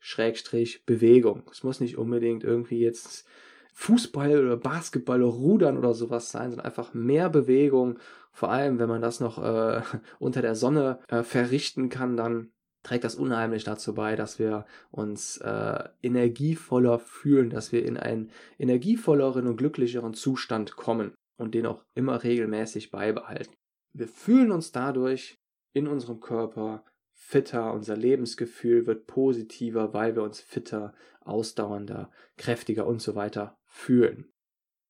Schrägstrich 0.00 0.84
Bewegung. 0.84 1.42
Es 1.50 1.62
muss 1.62 1.80
nicht 1.80 1.96
unbedingt 1.96 2.44
irgendwie 2.44 2.80
jetzt 2.80 3.26
Fußball 3.74 4.44
oder 4.44 4.56
Basketball 4.56 5.22
oder 5.22 5.32
Rudern 5.32 5.78
oder 5.78 5.94
sowas 5.94 6.30
sein, 6.32 6.50
sondern 6.50 6.66
einfach 6.66 6.94
mehr 6.94 7.28
Bewegung. 7.30 7.98
Vor 8.38 8.52
allem, 8.52 8.78
wenn 8.78 8.88
man 8.88 9.02
das 9.02 9.18
noch 9.18 9.42
äh, 9.42 9.82
unter 10.20 10.42
der 10.42 10.54
Sonne 10.54 11.00
äh, 11.08 11.24
verrichten 11.24 11.88
kann, 11.88 12.16
dann 12.16 12.52
trägt 12.84 13.02
das 13.02 13.16
unheimlich 13.16 13.64
dazu 13.64 13.94
bei, 13.94 14.14
dass 14.14 14.38
wir 14.38 14.64
uns 14.92 15.38
äh, 15.38 15.88
energievoller 16.04 17.00
fühlen, 17.00 17.50
dass 17.50 17.72
wir 17.72 17.84
in 17.84 17.96
einen 17.96 18.30
energievolleren 18.56 19.48
und 19.48 19.56
glücklicheren 19.56 20.14
Zustand 20.14 20.76
kommen 20.76 21.14
und 21.36 21.56
den 21.56 21.66
auch 21.66 21.84
immer 21.96 22.22
regelmäßig 22.22 22.92
beibehalten. 22.92 23.52
Wir 23.92 24.06
fühlen 24.06 24.52
uns 24.52 24.70
dadurch 24.70 25.34
in 25.72 25.88
unserem 25.88 26.20
Körper 26.20 26.84
fitter, 27.10 27.72
unser 27.72 27.96
Lebensgefühl 27.96 28.86
wird 28.86 29.08
positiver, 29.08 29.92
weil 29.94 30.14
wir 30.14 30.22
uns 30.22 30.40
fitter, 30.40 30.94
ausdauernder, 31.22 32.12
kräftiger 32.36 32.86
und 32.86 33.02
so 33.02 33.16
weiter 33.16 33.58
fühlen. 33.66 34.30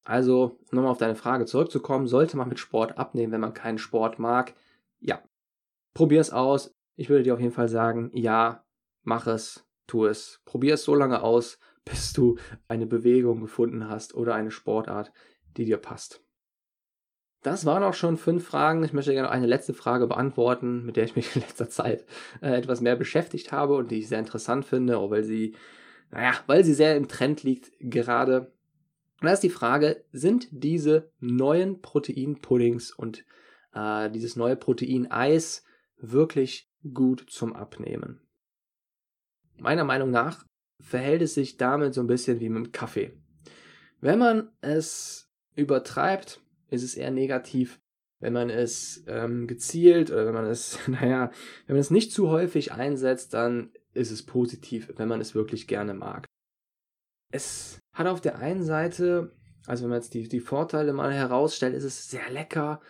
Also, 0.09 0.59
nochmal 0.71 0.90
auf 0.90 0.97
deine 0.97 1.16
Frage 1.16 1.44
zurückzukommen, 1.44 2.07
sollte 2.07 2.38
man 2.38 2.49
mit 2.49 2.59
Sport 2.59 2.97
abnehmen, 2.97 3.31
wenn 3.31 3.42
man 3.42 3.53
keinen 3.53 3.77
Sport 3.77 4.18
mag? 4.18 4.55
Ja. 5.01 5.23
Probier 5.92 6.23
es 6.23 6.31
aus. 6.31 6.75
Ich 6.97 7.11
würde 7.11 7.25
dir 7.25 7.35
auf 7.35 7.40
jeden 7.40 7.53
Fall 7.53 7.68
sagen, 7.68 8.11
ja, 8.14 8.64
mach 9.03 9.27
es, 9.27 9.68
tu 9.87 10.07
es. 10.07 10.40
Probier 10.47 10.75
es 10.75 10.85
so 10.85 10.94
lange 10.94 11.21
aus, 11.21 11.59
bis 11.85 12.14
du 12.14 12.38
eine 12.68 12.87
Bewegung 12.87 13.42
gefunden 13.42 13.90
hast 13.90 14.14
oder 14.14 14.35
eine 14.35 14.51
Sportart, 14.51 15.12
die 15.59 15.66
dir 15.66 15.77
passt. 15.77 16.25
Das 17.42 17.66
waren 17.66 17.83
auch 17.83 17.92
schon 17.92 18.16
fünf 18.16 18.47
Fragen. 18.47 18.83
Ich 18.85 18.94
möchte 18.94 19.12
gerne 19.12 19.29
noch 19.29 19.35
eine 19.35 19.47
letzte 19.47 19.75
Frage 19.75 20.07
beantworten, 20.07 20.87
mit 20.87 20.97
der 20.97 21.05
ich 21.05 21.16
mich 21.16 21.33
in 21.37 21.42
letzter 21.42 21.68
Zeit 21.68 22.07
äh, 22.40 22.57
etwas 22.57 22.81
mehr 22.81 22.97
beschäftigt 22.97 23.53
habe 23.53 23.75
und 23.75 23.90
die 23.90 23.99
ich 23.99 24.09
sehr 24.09 24.21
interessant 24.21 24.64
finde, 24.64 24.97
weil 25.11 25.23
sie, 25.23 25.55
naja, 26.11 26.33
weil 26.47 26.64
sie 26.64 26.73
sehr 26.73 26.97
im 26.97 27.09
Trend 27.09 27.42
liegt 27.42 27.73
gerade. 27.79 28.55
Und 29.20 29.26
da 29.26 29.33
ist 29.33 29.42
die 29.42 29.50
Frage, 29.50 30.04
sind 30.12 30.48
diese 30.50 31.11
neuen 31.18 31.81
Proteinpuddings 31.81 32.92
und 32.92 33.24
äh, 33.74 34.11
dieses 34.11 34.37
neue 34.37 34.57
Proteineis 34.57 35.64
wirklich 35.96 36.70
gut 36.94 37.26
zum 37.28 37.54
Abnehmen? 37.54 38.20
Meiner 39.59 39.85
Meinung 39.85 40.11
nach 40.11 40.44
verhält 40.81 41.22
es 41.22 41.35
sich 41.35 41.57
damit 41.57 41.94
so 41.94 42.00
ein 42.00 42.07
bisschen 42.07 42.38
wie 42.38 42.48
mit 42.48 42.72
Kaffee. 42.72 43.12
Wenn 44.00 44.20
man 44.20 44.50
es 44.61 45.28
übertreibt, 45.57 46.40
ist 46.70 46.85
es 46.85 46.94
eher 46.94 47.11
negativ. 47.11 47.81
Wenn 48.20 48.33
man 48.33 48.50
es 48.50 49.04
ähm, 49.07 49.46
gezielt 49.46 50.11
oder 50.11 50.26
wenn 50.26 50.35
man 50.35 50.46
es, 50.46 50.78
naja, 50.88 51.33
wenn 51.66 51.74
man 51.74 51.81
es 51.81 51.90
nicht 51.90 52.12
zu 52.12 52.28
häufig 52.28 52.72
einsetzt, 52.72 53.35
dann 53.35 53.72
ist 53.94 54.12
es 54.12 54.24
positiv, 54.24 54.92
wenn 54.96 55.09
man 55.09 55.20
es 55.20 55.35
wirklich 55.35 55.66
gerne 55.66 55.94
mag. 55.94 56.26
Es 57.31 57.81
hat 57.93 58.07
auf 58.07 58.21
der 58.21 58.38
einen 58.38 58.62
Seite, 58.62 59.33
also 59.67 59.85
wenn 59.85 59.91
man 59.91 60.01
jetzt 60.01 60.14
die, 60.14 60.29
die 60.29 60.41
Vorteile 60.41 60.93
mal 60.93 61.12
herausstellt, 61.12 61.75
ist 61.75 61.85
es 61.85 62.09
sehr 62.09 62.31
lecker. 62.31 62.81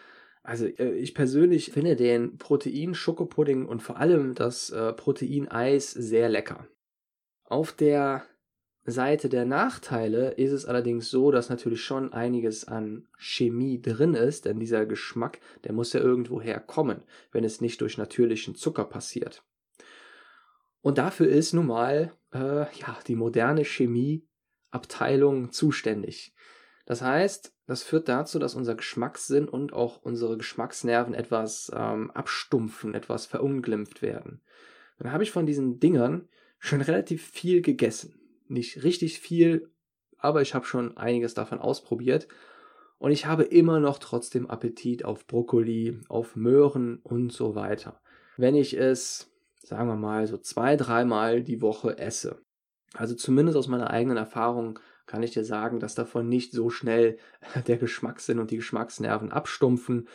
Also 0.42 0.66
äh, 0.66 0.92
ich 0.94 1.14
persönlich 1.14 1.72
finde 1.72 1.96
den 1.96 2.38
Protein-Schokopudding 2.38 3.66
und 3.66 3.82
vor 3.82 3.98
allem 3.98 4.34
das 4.34 4.70
äh, 4.70 4.92
Protein-Eis 4.92 5.90
sehr 5.90 6.28
lecker. 6.28 6.68
Auf 7.44 7.72
der 7.72 8.24
Seite 8.84 9.28
der 9.28 9.44
Nachteile 9.44 10.30
ist 10.32 10.52
es 10.52 10.64
allerdings 10.64 11.10
so, 11.10 11.30
dass 11.30 11.50
natürlich 11.50 11.82
schon 11.82 12.12
einiges 12.12 12.66
an 12.66 13.06
Chemie 13.18 13.82
drin 13.82 14.14
ist, 14.14 14.46
denn 14.46 14.58
dieser 14.58 14.86
Geschmack, 14.86 15.40
der 15.64 15.72
muss 15.72 15.92
ja 15.92 16.00
irgendwo 16.00 16.40
herkommen, 16.40 17.02
wenn 17.32 17.44
es 17.44 17.60
nicht 17.60 17.80
durch 17.80 17.98
natürlichen 17.98 18.54
Zucker 18.54 18.84
passiert. 18.84 19.44
Und 20.80 20.98
dafür 20.98 21.28
ist 21.28 21.52
nun 21.52 21.66
mal 21.66 22.12
äh, 22.32 22.60
ja, 22.60 22.98
die 23.06 23.16
moderne 23.16 23.64
Chemieabteilung 24.70 25.52
zuständig. 25.52 26.34
Das 26.86 27.02
heißt, 27.02 27.54
das 27.66 27.82
führt 27.82 28.08
dazu, 28.08 28.38
dass 28.38 28.54
unser 28.54 28.74
Geschmackssinn 28.74 29.48
und 29.48 29.72
auch 29.72 30.00
unsere 30.02 30.38
Geschmacksnerven 30.38 31.14
etwas 31.14 31.70
ähm, 31.74 32.10
abstumpfen, 32.12 32.94
etwas 32.94 33.26
verunglimpft 33.26 34.00
werden. 34.00 34.40
Dann 34.98 35.12
habe 35.12 35.22
ich 35.22 35.30
von 35.30 35.46
diesen 35.46 35.80
Dingern 35.80 36.28
schon 36.58 36.80
relativ 36.80 37.30
viel 37.30 37.60
gegessen 37.60 38.18
nicht 38.50 38.82
richtig 38.82 39.20
viel, 39.20 39.70
aber 40.18 40.42
ich 40.42 40.54
habe 40.54 40.66
schon 40.66 40.96
einiges 40.96 41.34
davon 41.34 41.58
ausprobiert. 41.58 42.28
Und 42.98 43.12
ich 43.12 43.26
habe 43.26 43.44
immer 43.44 43.78
noch 43.78 43.98
trotzdem 43.98 44.50
Appetit 44.50 45.04
auf 45.04 45.26
Brokkoli, 45.26 46.00
auf 46.08 46.34
Möhren 46.34 46.98
und 46.98 47.32
so 47.32 47.54
weiter. 47.54 48.00
Wenn 48.36 48.56
ich 48.56 48.76
es, 48.76 49.30
sagen 49.62 49.88
wir 49.88 49.96
mal, 49.96 50.26
so 50.26 50.36
zwei, 50.38 50.76
dreimal 50.76 51.42
die 51.42 51.60
Woche 51.60 51.98
esse. 51.98 52.40
Also 52.94 53.14
zumindest 53.14 53.56
aus 53.56 53.68
meiner 53.68 53.90
eigenen 53.90 54.16
Erfahrung 54.16 54.78
kann 55.06 55.22
ich 55.22 55.32
dir 55.32 55.44
sagen, 55.44 55.80
dass 55.80 55.94
davon 55.94 56.28
nicht 56.28 56.52
so 56.52 56.70
schnell 56.70 57.18
der 57.66 57.78
Geschmackssinn 57.78 58.38
und 58.38 58.50
die 58.50 58.56
Geschmacksnerven 58.56 59.32
abstumpfen. 59.32 60.08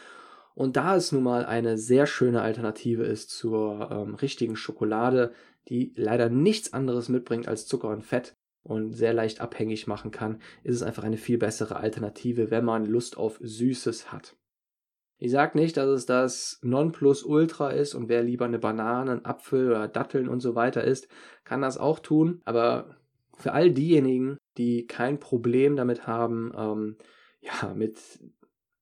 Und 0.56 0.78
da 0.78 0.96
es 0.96 1.12
nun 1.12 1.24
mal 1.24 1.46
eine 1.46 1.78
sehr 1.78 2.06
schöne 2.06 2.42
Alternative 2.42 3.04
ist 3.04 3.32
zur 3.32 3.90
ähm, 3.92 4.16
richtigen 4.16 4.56
Schokolade, 4.56 5.34
die 5.68 5.94
leider 5.96 6.30
nichts 6.30 6.74
anderes 6.74 7.10
mitbringt 7.10 7.48
als 7.48 7.66
Zucker 7.66 7.90
und 7.90 8.04
Fett 8.04 8.36
und 8.64 8.94
sehr 8.94 9.14
leicht 9.14 9.42
abhängig 9.42 9.88
machen 9.88 10.12
kann, 10.12 10.40
ist 10.64 10.76
es 10.76 10.84
einfach 10.84 11.04
eine 11.04 11.18
viel 11.18 11.38
bessere 11.38 11.78
Alternative, 11.78 12.52
wenn 12.52 12.66
man 12.66 12.86
Lust 12.86 13.18
auf 13.18 13.40
Süßes 13.42 14.12
hat. 14.12 14.36
Ich 15.24 15.32
sage 15.32 15.58
nicht, 15.58 15.78
dass 15.78 15.88
es 15.88 16.06
das 16.06 16.60
Nonplusultra 16.64 17.70
ist 17.70 17.96
und 17.96 18.10
wer 18.10 18.22
lieber 18.24 18.44
eine 18.44 18.60
Banane, 18.60 19.10
einen 19.10 19.26
Apfel 19.26 19.70
oder 19.70 19.88
Datteln 19.88 20.28
und 20.28 20.42
so 20.42 20.54
weiter 20.54 20.84
isst, 20.84 21.08
kann 21.46 21.62
das 21.62 21.78
auch 21.78 22.00
tun. 22.00 22.42
Aber 22.44 22.98
für 23.38 23.54
all 23.54 23.72
diejenigen, 23.72 24.36
die 24.58 24.86
kein 24.86 25.22
Problem 25.22 25.78
damit 25.78 26.08
haben, 26.08 26.52
ähm, 26.58 26.98
ja, 27.40 27.74
mit 27.74 28.02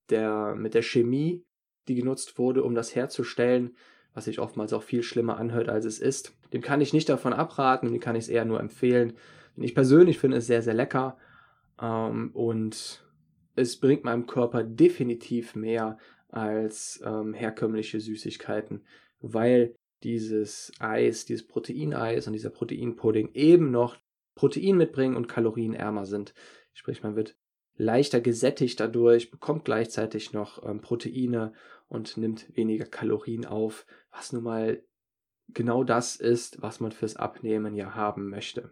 der, 0.10 0.56
mit 0.56 0.74
der 0.74 0.82
Chemie, 0.82 1.46
die 1.88 1.94
genutzt 1.94 2.40
wurde, 2.40 2.64
um 2.64 2.74
das 2.74 2.96
herzustellen, 2.96 3.76
was 4.16 4.26
sich 4.26 4.40
oftmals 4.40 4.74
auch 4.74 4.82
viel 4.82 5.04
schlimmer 5.04 5.38
anhört, 5.38 5.70
als 5.70 5.86
es 5.86 6.00
ist. 6.00 6.36
Dem 6.54 6.64
kann 6.64 6.82
ich 6.82 6.92
nicht 6.92 7.08
davon 7.08 7.34
abraten, 7.34 7.92
dem 7.92 8.00
kann 8.00 8.16
ich 8.16 8.24
es 8.24 8.30
eher 8.30 8.46
nur 8.46 8.60
empfehlen. 8.60 9.14
Denn 9.56 9.64
ich 9.64 9.76
persönlich 9.76 10.18
finde 10.18 10.38
es 10.38 10.48
sehr, 10.48 10.64
sehr 10.64 10.74
lecker 10.74 11.20
ähm, 11.80 12.32
und 12.34 13.06
es 13.56 13.80
bringt 13.80 14.04
meinem 14.04 14.26
Körper 14.26 14.64
definitiv 14.64 15.56
mehr 15.56 16.00
als 16.32 17.02
ähm, 17.06 17.34
herkömmliche 17.34 18.00
Süßigkeiten, 18.00 18.86
weil 19.20 19.76
dieses 20.04 20.72
Eis, 20.80 21.26
dieses 21.26 21.46
Proteineis 21.46 22.28
und 22.28 22.34
dieser 22.34 22.50
Proteinpudding 22.50 23.32
eben 23.34 23.72
noch 23.72 23.98
Protein 24.36 24.78
mitbringen 24.78 25.16
und 25.16 25.28
kalorienärmer 25.28 26.06
sind. 26.06 26.34
Sprich, 26.74 27.04
man 27.04 27.16
wird 27.16 27.36
leichter 27.76 28.22
gesättigt 28.22 28.80
dadurch, 28.80 29.30
bekommt 29.30 29.66
gleichzeitig 29.66 30.34
noch 30.34 30.66
ähm, 30.66 30.82
Proteine 30.82 31.54
und 31.88 32.18
nimmt 32.18 32.56
weniger 32.56 32.86
Kalorien 32.86 33.46
auf, 33.46 33.86
was 34.12 34.32
nun 34.34 34.44
mal 34.44 34.84
genau 35.50 35.84
das 35.84 36.16
ist, 36.16 36.62
was 36.62 36.80
man 36.80 36.92
fürs 36.92 37.16
Abnehmen 37.16 37.76
ja 37.76 37.94
haben 37.94 38.30
möchte. 38.30 38.72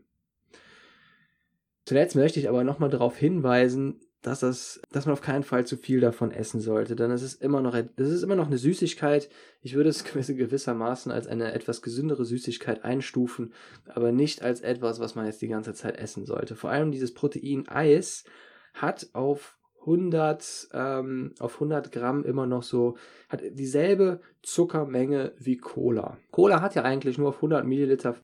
Zuletzt 1.85 2.15
möchte 2.15 2.39
ich 2.39 2.47
aber 2.47 2.63
nochmal 2.63 2.89
darauf 2.89 3.17
hinweisen, 3.17 3.99
dass, 4.21 4.41
das, 4.41 4.81
dass 4.91 5.05
man 5.05 5.13
auf 5.13 5.21
keinen 5.21 5.43
Fall 5.43 5.65
zu 5.65 5.77
viel 5.77 6.01
davon 6.01 6.31
essen 6.31 6.59
sollte, 6.59 6.95
denn 6.95 7.11
es 7.11 7.21
ist 7.21 7.41
immer 7.41 7.61
noch, 7.61 7.73
es 7.73 8.09
ist 8.09 8.23
immer 8.23 8.35
noch 8.35 8.47
eine 8.47 8.57
Süßigkeit. 8.57 9.29
Ich 9.61 9.75
würde 9.75 9.89
es 9.89 10.03
gewissermaßen 10.13 11.11
als 11.11 11.27
eine 11.27 11.53
etwas 11.53 11.81
gesündere 11.81 12.25
Süßigkeit 12.25 12.83
einstufen, 12.83 13.53
aber 13.87 14.11
nicht 14.11 14.41
als 14.41 14.61
etwas, 14.61 14.99
was 14.99 15.15
man 15.15 15.25
jetzt 15.25 15.41
die 15.41 15.47
ganze 15.47 15.73
Zeit 15.73 15.97
essen 15.97 16.25
sollte. 16.25 16.55
Vor 16.55 16.69
allem 16.69 16.91
dieses 16.91 17.13
Protein 17.13 17.67
Eis 17.69 18.25
hat 18.73 19.09
auf 19.13 19.57
100, 19.81 20.69
ähm, 20.73 21.33
auf 21.39 21.55
100 21.55 21.91
Gramm 21.91 22.25
immer 22.25 22.45
noch 22.45 22.63
so, 22.63 22.97
hat 23.29 23.41
dieselbe 23.51 24.19
Zuckermenge 24.41 25.33
wie 25.37 25.57
Cola. 25.57 26.17
Cola 26.31 26.61
hat 26.61 26.75
ja 26.75 26.83
eigentlich 26.83 27.17
nur 27.17 27.29
auf 27.29 27.37
100 27.37 27.65
Milliliter, 27.65 28.17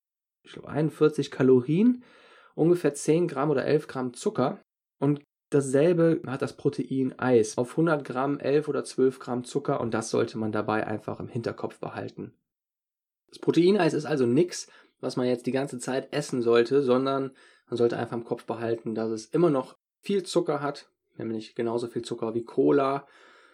ich 0.44 0.52
glaube 0.52 0.68
41 0.68 1.32
Kalorien, 1.32 2.04
ungefähr 2.54 2.94
10 2.94 3.30
Gramm 3.30 3.50
oder 3.50 3.66
11 3.66 3.88
Gramm 3.88 4.14
Zucker. 4.14 4.62
Und 5.00 5.22
dasselbe 5.50 6.22
hat 6.28 6.42
das 6.42 6.58
Protein 6.58 7.18
Eis. 7.18 7.58
Auf 7.58 7.72
100 7.72 8.04
Gramm 8.04 8.40
11 8.40 8.68
oder 8.68 8.84
12 8.84 9.20
Gramm 9.20 9.44
Zucker 9.44 9.82
und 9.82 9.94
das 9.94 10.10
sollte 10.10 10.38
man 10.38 10.52
dabei 10.52 10.86
einfach 10.88 11.20
im 11.20 11.28
Hinterkopf 11.28 11.80
behalten. 11.80 12.34
Das 13.30 13.40
Proteineis 13.40 13.94
ist 13.94 14.06
also 14.06 14.26
nichts, 14.26 14.70
was 15.02 15.18
man 15.18 15.28
jetzt 15.28 15.46
die 15.46 15.52
ganze 15.52 15.80
Zeit 15.80 16.14
essen 16.14 16.42
sollte, 16.42 16.82
sondern 16.82 17.32
man 17.70 17.78
sollte 17.78 17.98
einfach 17.98 18.16
im 18.16 18.24
Kopf 18.24 18.46
behalten, 18.46 18.96
dass 18.96 19.10
es 19.10 19.26
immer 19.26 19.50
noch 19.50 19.78
viel 20.02 20.24
Zucker 20.24 20.62
hat, 20.62 20.90
nämlich 21.18 21.56
genauso 21.56 21.88
viel 21.88 22.04
Zucker 22.04 22.34
wie 22.34 22.44
Cola, 22.44 23.08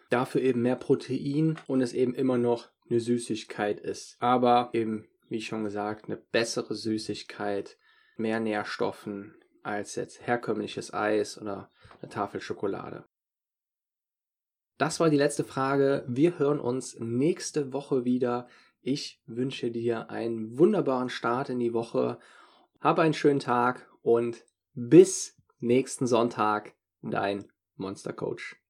dafür 0.10 0.42
eben 0.42 0.62
mehr 0.62 0.76
Protein 0.76 1.58
und 1.68 1.82
es 1.82 1.94
eben 1.94 2.14
immer 2.14 2.38
noch 2.38 2.70
eine 2.90 3.00
Süßigkeit 3.00 3.80
ist. 3.80 4.18
Aber 4.20 4.70
eben, 4.74 5.08
wie 5.30 5.42
schon 5.42 5.64
gesagt, 5.64 6.06
eine 6.06 6.18
bessere 6.18 6.76
Süßigkeit, 6.76 7.78
mehr 8.18 8.40
Nährstoffen 8.40 9.36
als 9.63 9.95
jetzt 9.95 10.26
herkömmliches 10.26 10.93
Eis 10.93 11.39
oder 11.39 11.69
eine 12.02 12.10
Tafel 12.10 12.41
Schokolade. 12.41 13.06
Das 14.78 15.00
war 15.00 15.10
die 15.10 15.17
letzte 15.17 15.43
Frage. 15.43 16.04
Wir 16.08 16.39
hören 16.39 16.60
uns 16.60 16.97
nächste 17.00 17.71
Woche 17.71 18.04
wieder. 18.04 18.47
Ich 18.82 19.21
wünsche 19.28 19.69
dir 19.69 20.10
einen 20.10 20.58
wunderbaren 20.58 21.10
Start 21.10 21.50
in 21.50 21.60
die 21.60 21.74
Woche. 21.74 22.17
Hab 22.80 22.97
einen 22.97 23.13
schönen 23.13 23.39
Tag 23.39 23.88
und 24.02 24.43
bis 24.74 25.38
nächsten 25.60 26.08
Sonntag, 26.08 26.74
dein 27.02 27.52
Monster 27.76 28.13
Coach. 28.13 28.61